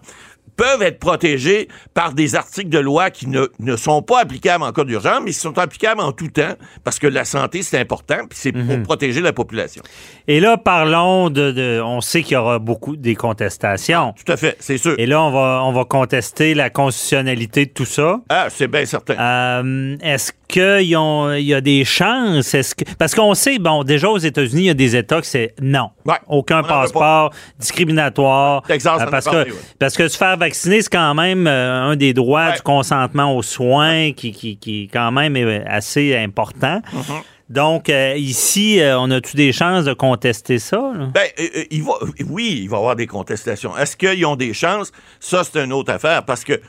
[0.56, 4.72] peuvent être protégés par des articles de loi qui ne, ne sont pas applicables en
[4.72, 8.26] cas d'urgence, mais qui sont applicables en tout temps, parce que la santé, c'est important,
[8.28, 9.82] puis c'est pour protéger la population.
[10.28, 14.14] Et là, parlons de, de- On sait qu'il y aura beaucoup des contestations.
[14.24, 14.94] Tout à fait, c'est sûr.
[14.98, 18.20] Et là, on va, on va contester la constitutionnalité de tout ça.
[18.28, 19.14] Ah, c'est bien certain.
[19.18, 22.54] Euh, Est-ce qu'il y, a- des chances?
[22.54, 25.26] Est-ce que, parce qu'on sait, bon, déjà aux États-Unis, il y a des États que
[25.26, 25.90] c'est non.
[26.04, 26.14] Ouais.
[26.28, 28.62] Aucun passeport discriminatoire.
[28.62, 29.56] Texas a parce, parlé, que, ouais.
[29.78, 32.54] parce que se faire vacciner, c'est quand même euh, un des droits Ouais.
[32.56, 36.80] du consentement aux soins qui, qui, qui, quand même, est assez important.
[36.92, 37.22] Mm-hmm.
[37.50, 40.78] Donc, euh, ici, euh, on a-tu des chances de contester ça?
[40.94, 41.06] là?
[41.12, 41.92] Ben, euh, euh, il va,
[42.30, 43.76] oui, il va y avoir des contestations.
[43.76, 44.90] Est-ce qu'ils ont des chances?
[45.20, 46.24] Ça, c'est une autre affaire.
[46.24, 46.60] Parce que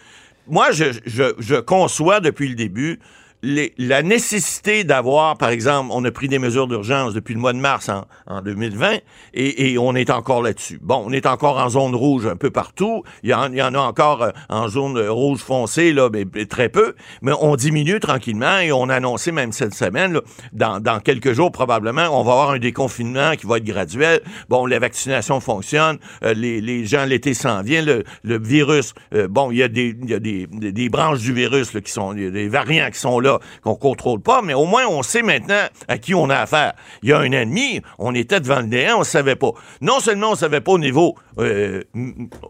[0.48, 3.00] moi, je, je- je conçois depuis le début
[3.44, 7.52] les- la nécessité d'avoir, par exemple, on a pris des mesures d'urgence depuis le mois
[7.54, 9.00] de mars en, en 2020
[9.34, 10.80] et, et on est encore là-dessus.
[10.82, 13.04] Bon, on est encore en zone rouge un peu partout.
[13.22, 16.26] Il y en, il y en a encore euh, en zone rouge foncée, là, mais,
[16.34, 16.96] mais très peu.
[17.22, 20.22] Mais on diminue tranquillement et on a annoncé même cette semaine, là,
[20.54, 24.22] dans, dans quelques jours probablement, on va avoir un déconfinement qui va être graduel.
[24.48, 29.28] Bon, la vaccination fonctionne, euh, les, les gens, l'été s'en vient, le, le virus, euh,
[29.28, 31.92] bon, il y a des, il y a des, des branches du virus là, qui
[31.92, 33.33] sont, il y a des variants qui sont là,
[33.64, 36.74] qu'on contrôle pas, mais au moins on sait maintenant à qui on a affaire.
[37.02, 39.52] Il y a un ennemi, on était devant le néant, on savait pas.
[39.82, 41.84] Non seulement on savait pas au niveau, euh,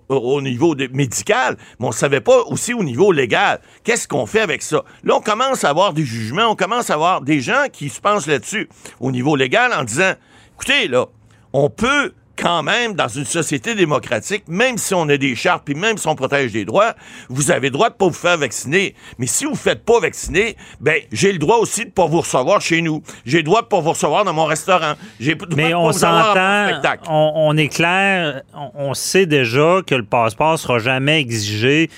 [0.10, 3.60] au niveau médical, mais on savait pas aussi au niveau légal.
[3.84, 4.84] Qu'est-ce qu'on fait avec ça?
[5.04, 8.02] Là, on commence à avoir des jugements, on commence à avoir des gens qui se
[8.02, 8.70] pensent là-dessus
[9.00, 10.14] au niveau légal en disant,
[10.56, 11.06] écoutez, là,
[11.54, 15.76] on peut quand même, dans une société démocratique, même si on a des chartes, puis
[15.76, 16.96] même si on protège des droits,
[17.30, 18.96] vous avez le droit de pas vous faire vacciner.
[19.20, 22.22] Mais si vous ne faites pas vacciner, ben j'ai le droit aussi de pas vous
[22.22, 23.04] recevoir chez nous.
[23.26, 24.94] J'ai le droit de pas vous recevoir dans mon restaurant.
[25.20, 26.70] J'ai Mais on s'entend,
[27.08, 31.90] on est clair, on, on sait déjà que le passeport sera jamais exigé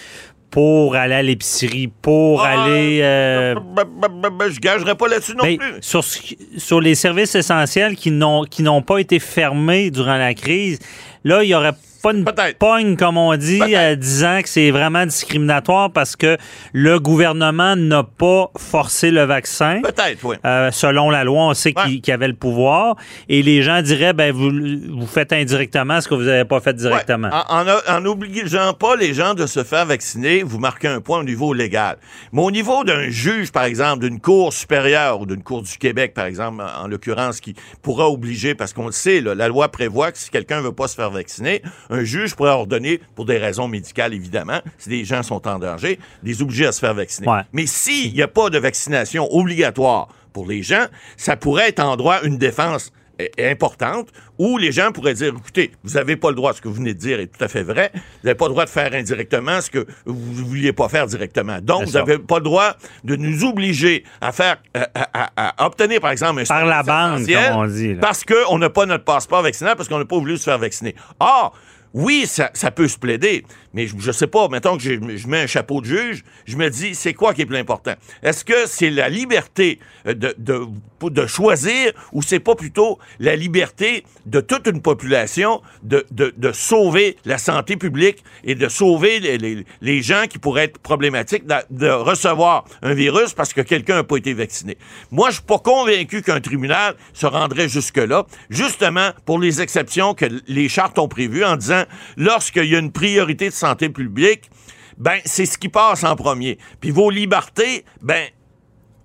[0.56, 3.02] pour aller à l'épicerie, pour Ah, aller...
[3.04, 5.60] euh, Ben, ben, ben, je gagerai pas là-dessus non plus.
[5.82, 6.18] sur, ce
[6.58, 10.80] sur les services essentiels qui n'ont qui n'ont pas été fermés durant la crise,
[11.26, 11.74] là, il y aurait
[12.06, 16.38] pas une pogne, comme on dit, euh, disant que c'est vraiment discriminatoire parce que
[16.74, 19.82] le gouvernement n'a pas forcé le vaccin.
[19.84, 20.36] Peut-être, oui.
[20.46, 22.00] Euh, selon la loi, on sait Ouais.
[22.00, 22.96] qu'il avait le pouvoir.
[23.28, 26.74] Et les gens diraient, ben, vous, vous faites indirectement ce que vous n'avez pas fait
[26.74, 27.30] directement.
[27.30, 27.44] Ouais.
[27.50, 31.20] En, en, en obligeant pas les gens de se faire vacciner, vous marquez un point
[31.20, 31.98] au niveau légal.
[32.32, 36.14] Mais au niveau d'un juge, par exemple, d'une cour supérieure ou d'une cour du Québec,
[36.14, 39.70] par exemple, en, en l'occurrence, qui pourra obliger, parce qu'on le sait, là, la loi
[39.70, 41.62] prévoit que si quelqu'un veut pas se faire vacciner,
[41.96, 46.00] un juge pourrait ordonner, pour des raisons médicales évidemment, si des gens sont en danger,
[46.24, 47.28] les obliger à se faire vacciner.
[47.28, 47.42] Ouais.
[47.54, 50.86] Mais s'il n'y a pas de vaccination obligatoire pour les gens,
[51.18, 55.72] ça pourrait être en droit une défense eh, importante où les gens pourraient dire écoutez,
[55.86, 57.64] vous n'avez pas le droit, ce que vous venez de dire est tout à fait
[57.64, 60.90] vrai, vous n'avez pas le droit de faire indirectement ce que vous ne vouliez pas
[60.90, 61.60] faire directement.
[61.62, 62.76] Donc, vous n'avez pas le droit
[63.06, 66.84] de nous obliger à faire, à, à- à- à obtenir, par exemple, un Par la
[66.84, 68.02] bande, comme on dit, là.
[68.02, 70.94] Parce qu'on n'a pas notre passeport vaccinal, parce qu'on n'a pas voulu se faire vacciner.
[71.22, 71.58] Or,
[71.96, 73.46] oui, ça, peut se plaider,
[73.76, 76.70] mais je, je sais pas, mettons que je, mets un chapeau de juge, je me
[76.70, 77.94] dis, c'est quoi qui est plus important?
[78.24, 80.66] Est-ce que c'est la liberté euh, de, de,
[81.02, 86.52] de choisir ou c'est pas plutôt la liberté de toute une population de, de, de
[86.54, 91.46] sauver la santé publique et de sauver les, les, les gens qui pourraient être problématiques
[91.46, 94.78] de, de recevoir un virus parce que quelqu'un n'a pas été vacciné?
[95.12, 100.26] Moi, je suis pas convaincu qu'un tribunal se rendrait jusque-là, justement pour les exceptions que
[100.48, 101.84] les chartes ont prévues en disant
[102.16, 104.50] lorsqu'il y a une priorité de santé publique,
[104.98, 106.58] ben c'est ce qui passe en premier.
[106.80, 108.28] Puis vos libertés, ben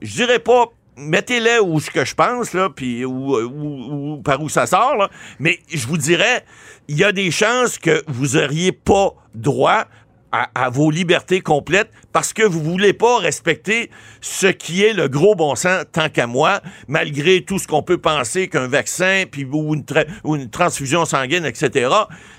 [0.03, 0.67] je dirais pas
[1.01, 5.09] mettez-les où que je pense, là, puis où, par où ça sort.
[5.39, 6.45] Mais je vous dirais,
[6.89, 9.87] il y a des chances que vous auriez pas droit
[10.33, 15.09] à, à vos libertés complètes parce que vous voulez pas respecter ce qui est le
[15.09, 19.45] gros bon sens tant qu'à moi, malgré tout ce qu'on peut penser qu'un vaccin puis
[19.53, 21.91] ou une, transfusion sanguine, etc.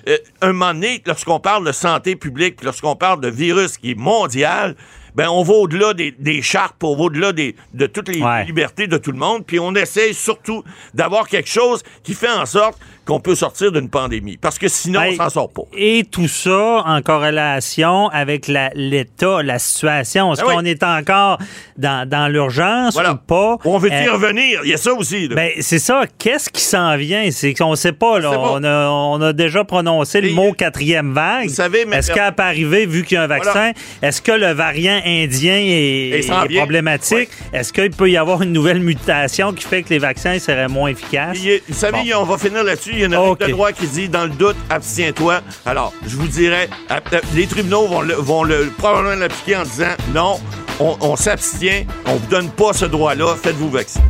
[0.07, 3.99] Euh, un moment donné, lorsqu'on parle de santé publique, lorsqu'on parle de virus qui est
[3.99, 4.75] mondial,
[5.15, 8.45] ben on va au-delà des, des chartes, on va au-delà des, de toutes les Ouais.
[8.45, 12.45] libertés de tout le monde, puis on essaye surtout d'avoir quelque chose qui fait en
[12.45, 14.37] sorte qu'on peut sortir d'une pandémie.
[14.37, 15.63] Parce que sinon, Hey, on s'en sort pas.
[15.75, 20.33] Et tout ça en corrélation avec l'état, la situation.
[20.33, 20.53] Est-ce Ben oui.
[20.55, 21.39] qu'on est encore
[21.77, 23.13] dans, dans l'urgence Voilà.
[23.13, 23.57] ou pas?
[23.65, 24.61] On veut y Euh, revenir.
[24.63, 25.27] Il y a ça aussi.
[25.27, 25.35] là.
[25.35, 26.03] Ben, c'est ça.
[26.19, 27.29] Qu'est-ce qui s'en vient?
[27.31, 28.31] C'est qu'on sait pas, là.
[28.39, 31.47] On, a, on a déjà prononcé le mot quatrième vague.
[31.49, 33.71] Vous savez, mais- Est-ce qu'elle peut arriver vu qu'il y a un vaccin?
[34.01, 36.27] Est-ce que le variant indien est,
[36.57, 37.29] problématique?
[37.53, 40.89] Est-ce qu'il peut y avoir une nouvelle mutation qui fait que les vaccins seraient moins
[40.91, 41.37] efficaces?
[41.67, 42.19] Vous savez, Bon.
[42.21, 42.91] on va finir là-dessus.
[42.93, 43.39] Il y a une règle OK.
[43.39, 45.41] de droit qui dit dans le doute, abstiens-toi.
[45.65, 49.95] Alors, je vous dirais, ap- les tribunaux vont, le, vont le- probablement l'appliquer en disant
[50.13, 50.39] non,
[50.79, 54.03] on, on s'abstient, on vous donne pas ce droit-là, faites-vous vacciner.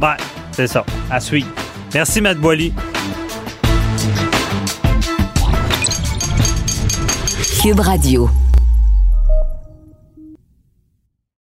[0.00, 0.16] Ben,
[0.52, 0.84] c'est ça.
[1.10, 1.48] À suivre.
[1.94, 2.72] Merci, Matt Boily.
[7.62, 8.30] Cube Radio.